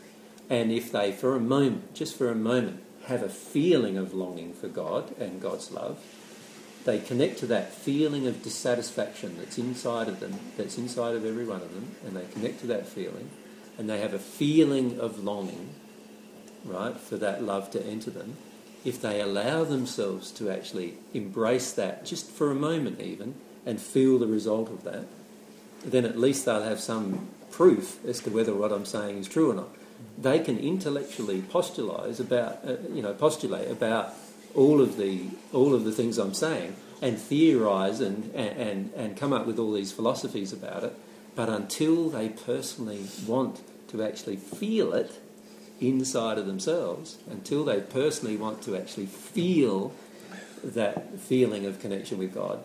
And 0.49 0.71
if 0.71 0.91
they, 0.91 1.11
for 1.11 1.35
a 1.35 1.39
moment, 1.39 1.93
just 1.93 2.17
for 2.17 2.29
a 2.29 2.35
moment, 2.35 2.83
have 3.05 3.23
a 3.23 3.29
feeling 3.29 3.97
of 3.97 4.13
longing 4.13 4.53
for 4.53 4.67
God 4.67 5.15
and 5.19 5.41
God's 5.41 5.71
love, 5.71 5.99
they 6.85 6.99
connect 6.99 7.39
to 7.39 7.45
that 7.47 7.73
feeling 7.73 8.27
of 8.27 8.43
dissatisfaction 8.43 9.37
that's 9.37 9.57
inside 9.57 10.07
of 10.07 10.19
them, 10.19 10.39
that's 10.55 10.77
inside 10.77 11.15
of 11.15 11.25
every 11.25 11.45
one 11.45 11.61
of 11.61 11.73
them, 11.73 11.95
and 12.05 12.15
they 12.15 12.25
connect 12.31 12.61
to 12.61 12.67
that 12.67 12.87
feeling, 12.87 13.29
and 13.77 13.89
they 13.89 13.99
have 13.99 14.13
a 14.13 14.19
feeling 14.19 14.99
of 14.99 15.21
longing, 15.21 15.69
right, 16.63 16.95
for 16.95 17.17
that 17.17 17.43
love 17.43 17.69
to 17.71 17.85
enter 17.85 18.09
them. 18.09 18.37
If 18.87 19.01
they 19.01 19.19
allow 19.19 19.65
themselves 19.65 20.31
to 20.31 20.49
actually 20.49 20.93
embrace 21.13 21.73
that 21.73 22.05
just 22.05 22.31
for 22.31 22.49
a 22.49 22.55
moment, 22.55 23.01
even, 23.01 23.35
and 23.65 23.81
feel 23.81 24.17
the 24.17 24.27
result 24.27 24.69
of 24.69 24.85
that, 24.85 25.03
then 25.83 26.05
at 26.05 26.17
least 26.17 26.45
they'll 26.45 26.63
have 26.63 26.79
some 26.79 27.27
proof 27.51 27.99
as 28.05 28.21
to 28.21 28.29
whether 28.29 28.55
what 28.55 28.71
I'm 28.71 28.85
saying 28.85 29.17
is 29.17 29.27
true 29.27 29.51
or 29.51 29.55
not. 29.55 29.67
They 30.17 30.39
can 30.39 30.57
intellectually 30.57 31.41
postulate 31.41 32.17
about, 32.21 32.59
uh, 32.65 32.77
you 32.93 33.01
know, 33.01 33.13
postulate 33.13 33.69
about 33.69 34.13
all 34.55 34.79
of 34.79 34.95
the 34.95 35.23
all 35.51 35.75
of 35.75 35.83
the 35.83 35.91
things 35.91 36.17
I'm 36.17 36.33
saying 36.33 36.73
and 37.01 37.19
theorise 37.19 37.99
and, 37.99 38.33
and, 38.33 38.57
and, 38.57 38.93
and 38.95 39.17
come 39.17 39.33
up 39.33 39.45
with 39.45 39.59
all 39.59 39.73
these 39.73 39.91
philosophies 39.91 40.53
about 40.53 40.85
it, 40.85 40.93
but 41.35 41.49
until 41.49 42.09
they 42.09 42.29
personally 42.29 43.05
want 43.27 43.59
to 43.89 44.01
actually 44.01 44.37
feel 44.37 44.93
it 44.93 45.11
inside 45.79 46.37
of 46.37 46.45
themselves, 46.45 47.17
until 47.29 47.63
they 47.63 47.81
personally 47.81 48.37
want 48.37 48.61
to 48.63 48.75
actually 48.75 49.05
feel 49.05 49.93
that 50.63 51.19
feeling 51.19 51.65
of 51.65 51.79
connection 51.79 52.17
with 52.17 52.33
God, 52.33 52.63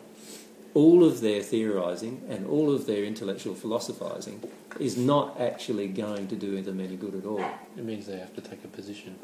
all 0.74 1.04
of 1.04 1.20
their 1.20 1.42
theorising 1.42 2.22
and 2.28 2.46
all 2.46 2.74
of 2.74 2.86
their 2.86 3.04
intellectual 3.04 3.54
philosophising 3.54 4.48
is 4.80 4.96
not 4.96 5.38
actually 5.38 5.86
going 5.88 6.26
to 6.28 6.36
do 6.36 6.62
them 6.62 6.80
any 6.80 6.96
good 6.96 7.14
at 7.14 7.26
all. 7.26 7.44
It 7.76 7.84
means 7.84 8.06
they 8.06 8.18
have 8.18 8.34
to 8.34 8.40
take 8.40 8.64
a 8.64 8.68
position, 8.68 9.16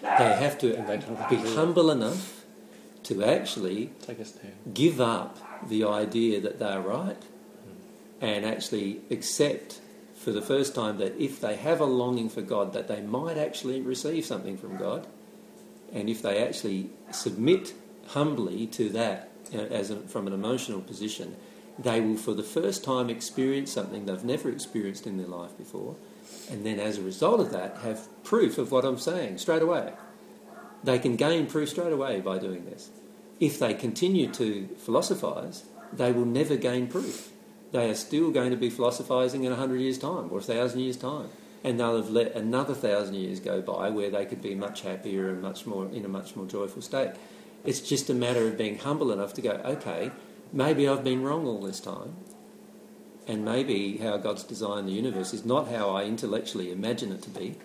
They 0.00 0.08
have 0.08 0.58
to 0.58 0.68
they 0.72 1.00
be 1.28 1.36
humble 1.54 1.90
enough 1.90 2.44
to 3.04 3.22
actually 3.24 3.90
take 4.02 4.18
a 4.18 4.24
stand. 4.24 4.54
give 4.72 5.00
up 5.00 5.38
the 5.68 5.84
idea 5.84 6.40
that 6.40 6.58
they're 6.58 6.80
right 6.80 7.22
and 8.20 8.44
actually 8.44 9.00
accept 9.10 9.80
for 10.18 10.32
the 10.32 10.42
first 10.42 10.74
time 10.74 10.98
that 10.98 11.16
if 11.16 11.40
they 11.40 11.56
have 11.56 11.80
a 11.80 11.84
longing 11.84 12.28
for 12.28 12.42
God, 12.42 12.72
that 12.72 12.88
they 12.88 13.00
might 13.00 13.38
actually 13.38 13.80
receive 13.80 14.24
something 14.24 14.58
from 14.58 14.76
God. 14.76 15.06
And 15.92 16.10
if 16.10 16.20
they 16.20 16.44
actually 16.44 16.90
submit 17.12 17.72
humbly 18.08 18.66
to 18.68 18.88
that 18.90 19.30
uh, 19.54 19.58
as 19.58 19.90
a, 19.90 19.96
from 19.96 20.26
an 20.26 20.32
emotional 20.32 20.80
position, 20.80 21.36
they 21.78 22.00
will 22.00 22.16
for 22.16 22.34
the 22.34 22.42
first 22.42 22.82
time 22.82 23.08
experience 23.08 23.70
something 23.72 24.06
they've 24.06 24.24
never 24.24 24.50
experienced 24.50 25.06
in 25.06 25.16
their 25.16 25.28
life 25.28 25.56
before. 25.56 25.94
And 26.50 26.66
then 26.66 26.80
as 26.80 26.98
a 26.98 27.02
result 27.02 27.40
of 27.40 27.52
that, 27.52 27.78
have 27.78 28.08
proof 28.24 28.58
of 28.58 28.72
what 28.72 28.84
I'm 28.84 28.98
saying 28.98 29.38
straight 29.38 29.62
away. 29.62 29.92
They 30.82 30.98
can 30.98 31.16
gain 31.16 31.46
proof 31.46 31.70
straight 31.70 31.92
away 31.92 32.20
by 32.20 32.38
doing 32.38 32.64
this. 32.64 32.90
If 33.38 33.58
they 33.58 33.74
continue 33.74 34.28
to 34.32 34.66
philosophise, 34.78 35.64
they 35.92 36.12
will 36.12 36.24
never 36.24 36.56
gain 36.56 36.88
proof. 36.88 37.32
They 37.72 37.90
are 37.90 37.94
still 37.94 38.30
going 38.30 38.50
to 38.50 38.56
be 38.56 38.70
philosophising 38.70 39.44
in 39.44 39.52
a 39.52 39.56
hundred 39.56 39.80
years' 39.80 39.98
time 39.98 40.28
or 40.30 40.38
a 40.38 40.42
thousand 40.42 40.80
years' 40.80 40.96
time. 40.96 41.28
And 41.64 41.78
they'll 41.78 41.96
have 41.96 42.10
let 42.10 42.34
another 42.34 42.74
thousand 42.74 43.14
years 43.14 43.40
go 43.40 43.60
by 43.60 43.90
where 43.90 44.10
they 44.10 44.24
could 44.24 44.40
be 44.40 44.54
much 44.54 44.82
happier 44.82 45.28
and 45.28 45.42
much 45.42 45.66
more 45.66 45.86
in 45.86 46.04
a 46.04 46.08
much 46.08 46.36
more 46.36 46.46
joyful 46.46 46.82
state. 46.82 47.12
It's 47.64 47.80
just 47.80 48.08
a 48.08 48.14
matter 48.14 48.46
of 48.46 48.56
being 48.56 48.78
humble 48.78 49.12
enough 49.12 49.34
to 49.34 49.42
go, 49.42 49.50
okay, 49.64 50.12
maybe 50.52 50.88
I've 50.88 51.04
been 51.04 51.22
wrong 51.22 51.46
all 51.46 51.60
this 51.60 51.80
time. 51.80 52.16
And 53.26 53.44
maybe 53.44 53.98
how 53.98 54.16
God's 54.16 54.44
designed 54.44 54.88
the 54.88 54.92
universe 54.92 55.34
is 55.34 55.44
not 55.44 55.68
how 55.68 55.90
I 55.90 56.04
intellectually 56.04 56.72
imagine 56.72 57.12
it 57.12 57.22
to 57.22 57.30
be, 57.30 57.56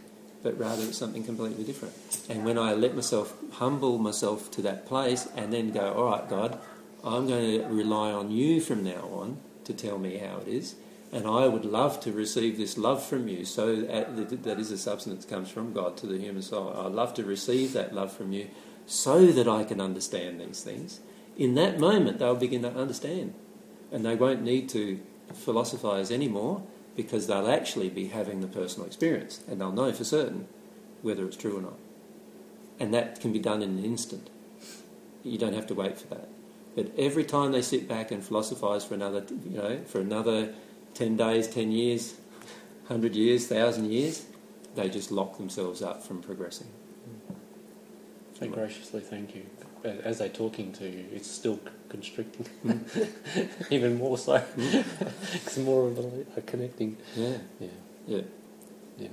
but 0.42 0.58
rather 0.60 0.84
it's 0.84 0.98
something 0.98 1.24
completely 1.24 1.64
different. 1.64 1.94
And 2.28 2.44
when 2.44 2.58
I 2.58 2.74
let 2.74 2.96
myself 2.96 3.34
humble 3.54 3.98
myself 4.00 4.52
to 4.52 4.62
that 4.64 4.86
place 4.86 5.30
and 5.38 5.54
then 5.54 5.72
go, 5.72 5.94
all 5.94 6.06
right, 6.06 6.28
God, 6.28 6.60
I'm 7.04 7.28
going 7.28 7.62
to 7.62 7.68
rely 7.68 8.12
on 8.12 8.32
you 8.32 8.60
from 8.60 8.84
now 8.84 9.08
on 9.14 9.38
to 9.66 9.74
tell 9.74 9.98
me 9.98 10.18
how 10.18 10.38
it 10.38 10.48
is. 10.48 10.76
And 11.12 11.28
I 11.28 11.48
would 11.48 11.66
love 11.66 12.00
to 12.02 12.12
receive 12.12 12.58
this 12.58 12.78
love 12.78 13.04
from 13.06 13.28
you, 13.28 13.46
so 13.46 13.76
that, 13.82 14.44
that 14.44 14.60
is 14.60 14.72
a 14.72 14.78
substance 14.78 15.26
comes 15.26 15.50
from 15.50 15.72
God 15.72 15.96
to 15.98 16.08
the 16.08 16.18
human 16.18 16.42
soul. 16.42 16.76
I'd 16.76 16.92
love 16.92 17.14
to 17.16 17.24
receive 17.24 17.74
that 17.74 17.94
love 17.94 18.12
from 18.12 18.34
you 18.34 18.48
so 18.88 19.28
that 19.28 19.48
I 19.48 19.64
can 19.64 19.80
understand 19.80 20.42
these 20.42 20.64
things. 20.64 21.00
In 21.38 21.56
that 21.56 21.80
moment, 21.80 22.20
they'll 22.20 22.36
begin 22.36 22.64
to 22.64 22.74
understand. 22.74 23.34
And 23.92 24.04
they 24.04 24.16
won't 24.16 24.42
need 24.42 24.70
to 24.70 25.00
philosophise 25.34 26.12
anymore 26.12 26.64
because 26.96 27.28
they'll 27.28 27.50
actually 27.50 27.90
be 27.90 28.08
having 28.08 28.42
the 28.42 28.48
personal 28.48 28.86
experience 28.86 29.42
and 29.48 29.60
they'll 29.60 29.72
know 29.72 29.92
for 29.92 30.04
certain 30.04 30.48
whether 31.02 31.26
it's 31.26 31.38
true 31.38 31.58
or 31.58 31.62
not. 31.62 31.78
And 32.80 32.94
that 32.94 33.20
can 33.20 33.32
be 33.32 33.40
done 33.40 33.62
in 33.62 33.78
an 33.78 33.86
instant. 33.86 34.30
You 35.24 35.38
don't 35.38 35.54
have 35.54 35.68
to 35.68 35.74
wait 35.74 35.98
for 35.98 36.08
that. 36.08 36.28
But 36.76 36.92
every 36.98 37.24
time 37.24 37.52
they 37.52 37.62
sit 37.62 37.88
back 37.88 38.12
and 38.12 38.24
philosophise 38.24 38.84
for 38.84 38.96
another, 38.96 39.24
you 39.48 39.58
know, 39.58 39.82
for 39.86 40.00
another 40.00 40.54
10 40.96 41.18
days, 41.18 41.48
10 41.48 41.72
years, 41.72 42.16
100 42.88 43.16
years, 43.16 43.50
1,000 43.50 43.92
years, 43.92 44.26
they 44.76 44.90
just 44.90 45.12
lock 45.12 45.38
themselves 45.38 45.82
up 45.82 46.04
from 46.04 46.22
progressing. 46.22 46.68
They 48.40 48.48
graciously 48.48 49.02
thank 49.02 49.36
you. 49.36 49.46
As 49.84 50.18
they're 50.18 50.30
talking 50.30 50.72
to 50.74 50.86
you, 50.86 51.06
it's 51.14 51.30
still 51.30 51.60
constricting. 51.90 52.46
Mm. 52.66 53.72
Even 53.72 53.98
more 53.98 54.18
so. 54.18 54.40
Mm. 54.40 54.86
Because 55.34 55.58
more 55.60 55.88
of 55.88 55.96
them 55.96 56.26
are 56.36 56.42
connecting. 56.42 56.98
Yeah. 57.16 57.38
yeah. 57.60 57.68
Yeah. 58.08 58.22
Yeah. 58.98 59.08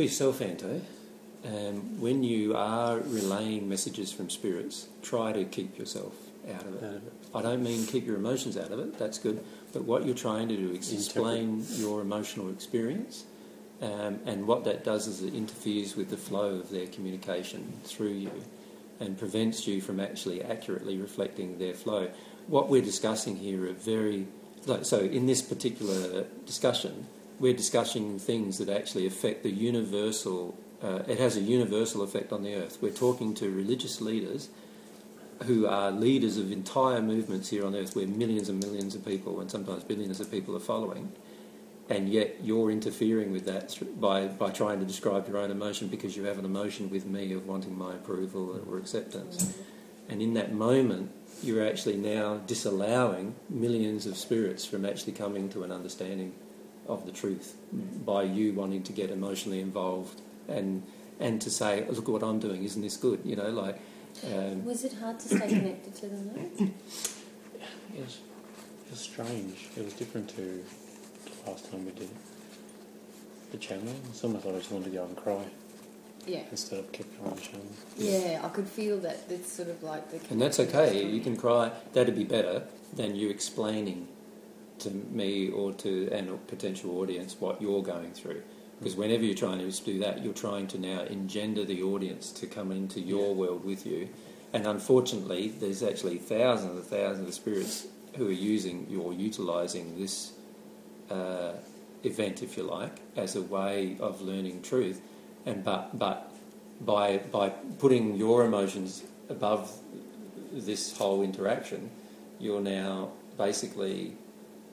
For 0.00 0.04
yourself, 0.04 0.40
Anto, 0.40 0.80
um, 1.44 2.00
when 2.00 2.22
you 2.22 2.56
are 2.56 3.00
relaying 3.00 3.68
messages 3.68 4.10
from 4.10 4.30
spirits, 4.30 4.88
try 5.02 5.30
to 5.30 5.44
keep 5.44 5.78
yourself 5.78 6.14
out 6.50 6.62
of 6.62 6.76
it. 6.76 6.82
Out 6.82 6.94
of 6.94 7.06
it. 7.06 7.12
I 7.34 7.42
don't 7.42 7.62
mean 7.62 7.84
keep 7.84 8.06
your 8.06 8.16
emotions 8.16 8.56
out 8.56 8.70
of 8.70 8.78
it, 8.78 8.98
that's 8.98 9.18
good, 9.18 9.44
but 9.74 9.84
what 9.84 10.06
you're 10.06 10.14
trying 10.14 10.48
to 10.48 10.56
do 10.56 10.70
is 10.70 10.90
explain 10.90 11.66
your 11.72 12.00
emotional 12.00 12.48
experience, 12.48 13.26
um, 13.82 14.20
and 14.24 14.46
what 14.46 14.64
that 14.64 14.84
does 14.84 15.06
is 15.06 15.22
it 15.22 15.34
interferes 15.34 15.96
with 15.96 16.08
the 16.08 16.16
flow 16.16 16.54
of 16.54 16.70
their 16.70 16.86
communication 16.86 17.70
through 17.84 18.14
you 18.14 18.30
and 19.00 19.18
prevents 19.18 19.66
you 19.66 19.82
from 19.82 20.00
actually 20.00 20.42
accurately 20.42 20.96
reflecting 20.96 21.58
their 21.58 21.74
flow. 21.74 22.08
What 22.46 22.70
we're 22.70 22.80
discussing 22.80 23.36
here 23.36 23.68
are 23.68 23.74
very, 23.74 24.28
like, 24.64 24.86
so 24.86 25.00
in 25.00 25.26
this 25.26 25.42
particular 25.42 26.24
discussion, 26.46 27.06
we're 27.40 27.54
discussing 27.54 28.18
things 28.18 28.58
that 28.58 28.68
actually 28.68 29.06
affect 29.06 29.42
the 29.42 29.50
universal, 29.50 30.56
uh, 30.82 31.02
it 31.08 31.18
has 31.18 31.36
a 31.36 31.40
universal 31.40 32.02
effect 32.02 32.32
on 32.32 32.42
the 32.42 32.54
earth. 32.54 32.78
We're 32.82 32.92
talking 32.92 33.34
to 33.36 33.50
religious 33.50 34.00
leaders 34.02 34.50
who 35.44 35.66
are 35.66 35.90
leaders 35.90 36.36
of 36.36 36.52
entire 36.52 37.00
movements 37.00 37.48
here 37.48 37.64
on 37.64 37.74
earth 37.74 37.96
where 37.96 38.06
millions 38.06 38.50
and 38.50 38.62
millions 38.62 38.94
of 38.94 39.06
people 39.06 39.40
and 39.40 39.50
sometimes 39.50 39.82
billions 39.84 40.20
of 40.20 40.30
people 40.30 40.54
are 40.54 40.60
following. 40.60 41.12
And 41.88 42.10
yet 42.10 42.36
you're 42.44 42.70
interfering 42.70 43.32
with 43.32 43.46
that 43.46 43.76
by, 43.98 44.26
by 44.28 44.50
trying 44.50 44.78
to 44.80 44.86
describe 44.86 45.26
your 45.26 45.38
own 45.38 45.50
emotion 45.50 45.88
because 45.88 46.16
you 46.16 46.24
have 46.24 46.38
an 46.38 46.44
emotion 46.44 46.90
with 46.90 47.06
me 47.06 47.32
of 47.32 47.46
wanting 47.46 47.76
my 47.76 47.94
approval 47.94 48.62
or 48.68 48.76
acceptance. 48.76 49.58
And 50.10 50.20
in 50.20 50.34
that 50.34 50.52
moment, 50.52 51.10
you're 51.42 51.66
actually 51.66 51.96
now 51.96 52.36
disallowing 52.46 53.34
millions 53.48 54.04
of 54.04 54.18
spirits 54.18 54.66
from 54.66 54.84
actually 54.84 55.14
coming 55.14 55.48
to 55.48 55.64
an 55.64 55.72
understanding 55.72 56.34
of 56.90 57.06
the 57.06 57.12
truth 57.12 57.54
by 58.04 58.22
you 58.24 58.52
wanting 58.52 58.82
to 58.82 58.92
get 58.92 59.10
emotionally 59.10 59.60
involved 59.60 60.20
and 60.48 60.82
and 61.20 61.40
to 61.42 61.50
say, 61.50 61.84
look 61.88 62.04
at 62.04 62.08
what 62.08 62.22
I'm 62.22 62.38
doing, 62.38 62.64
isn't 62.64 62.80
this 62.82 62.96
good? 62.96 63.20
You 63.24 63.36
know, 63.36 63.50
like 63.50 63.78
um, 64.34 64.64
Was 64.64 64.84
it 64.84 64.94
hard 64.94 65.20
to 65.20 65.28
stay 65.28 65.48
connected 65.48 65.94
to 65.96 66.06
them 66.08 66.30
though? 66.58 66.64
it 66.64 68.00
was, 68.04 68.18
it 68.86 68.90
was 68.90 69.00
strange. 69.00 69.68
It 69.76 69.84
was 69.84 69.92
different 69.94 70.28
to 70.30 70.64
the 71.44 71.50
last 71.50 71.70
time 71.70 71.84
we 71.84 71.92
did 71.92 72.08
the 73.52 73.58
channel. 73.58 73.94
It's 74.08 74.24
almost 74.24 74.44
like 74.46 74.54
I 74.54 74.58
just 74.58 74.72
wanted 74.72 74.84
to 74.86 74.96
go 74.96 75.04
and 75.04 75.16
cry 75.16 75.44
Yeah. 76.26 76.42
instead 76.50 76.78
of 76.78 76.90
keep 76.92 77.06
on 77.22 77.34
the 77.34 77.40
channel. 77.42 77.66
Yeah, 77.98 78.40
I 78.42 78.48
could 78.48 78.66
feel 78.68 78.98
that. 79.00 79.18
It's 79.28 79.52
sort 79.52 79.68
of 79.68 79.82
like 79.82 80.10
the. 80.10 80.20
And 80.32 80.40
that's 80.40 80.58
okay. 80.58 81.04
You 81.04 81.20
can 81.20 81.36
cry. 81.36 81.70
That'd 81.92 82.14
be 82.16 82.24
better 82.24 82.62
than 82.94 83.14
you 83.14 83.28
explaining 83.28 84.08
to 84.80 84.90
me 84.90 85.50
or 85.50 85.72
to 85.72 86.08
an 86.12 86.38
potential 86.46 86.98
audience 86.98 87.36
what 87.38 87.60
you're 87.60 87.82
going 87.82 88.12
through. 88.12 88.42
Because 88.78 88.96
whenever 88.96 89.24
you're 89.24 89.34
trying 89.34 89.58
to 89.58 89.84
do 89.84 89.98
that, 89.98 90.24
you're 90.24 90.32
trying 90.32 90.66
to 90.68 90.78
now 90.78 91.02
engender 91.02 91.64
the 91.64 91.82
audience 91.82 92.32
to 92.32 92.46
come 92.46 92.72
into 92.72 93.00
your 93.00 93.28
Yeah. 93.28 93.34
world 93.34 93.64
with 93.64 93.86
you. 93.86 94.08
And 94.52 94.66
unfortunately, 94.66 95.48
there's 95.48 95.82
actually 95.82 96.18
thousands 96.18 96.76
and 96.76 96.84
thousands 96.84 97.28
of 97.28 97.34
spirits 97.34 97.86
who 98.16 98.28
are 98.28 98.32
using 98.32 98.86
or 99.00 99.12
utilising 99.12 99.98
this 99.98 100.32
uh, 101.10 101.52
event, 102.02 102.42
if 102.42 102.56
you 102.56 102.62
like, 102.62 103.00
as 103.16 103.36
a 103.36 103.42
way 103.42 103.96
of 104.00 104.22
learning 104.22 104.62
truth. 104.62 105.00
And 105.46 105.62
but 105.62 105.98
but 105.98 106.32
by 106.80 107.18
by 107.18 107.50
putting 107.78 108.16
your 108.16 108.44
emotions 108.44 109.04
above 109.28 109.70
this 110.52 110.96
whole 110.96 111.22
interaction, 111.22 111.90
you're 112.38 112.60
now 112.60 113.10
basically 113.38 114.16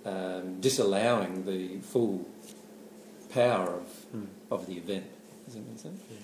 um, 0.08 0.60
disallowing 0.62 1.46
the 1.46 1.80
full 1.82 2.26
power 3.34 3.67
of, 3.82 3.88
Mm. 4.15 4.28
of 4.52 4.65
the 4.67 4.74
event. 4.78 5.06
Does 5.46 5.56
that 5.56 5.67
make 5.67 5.80
sense? 5.80 6.02
Yeah, 6.10 6.17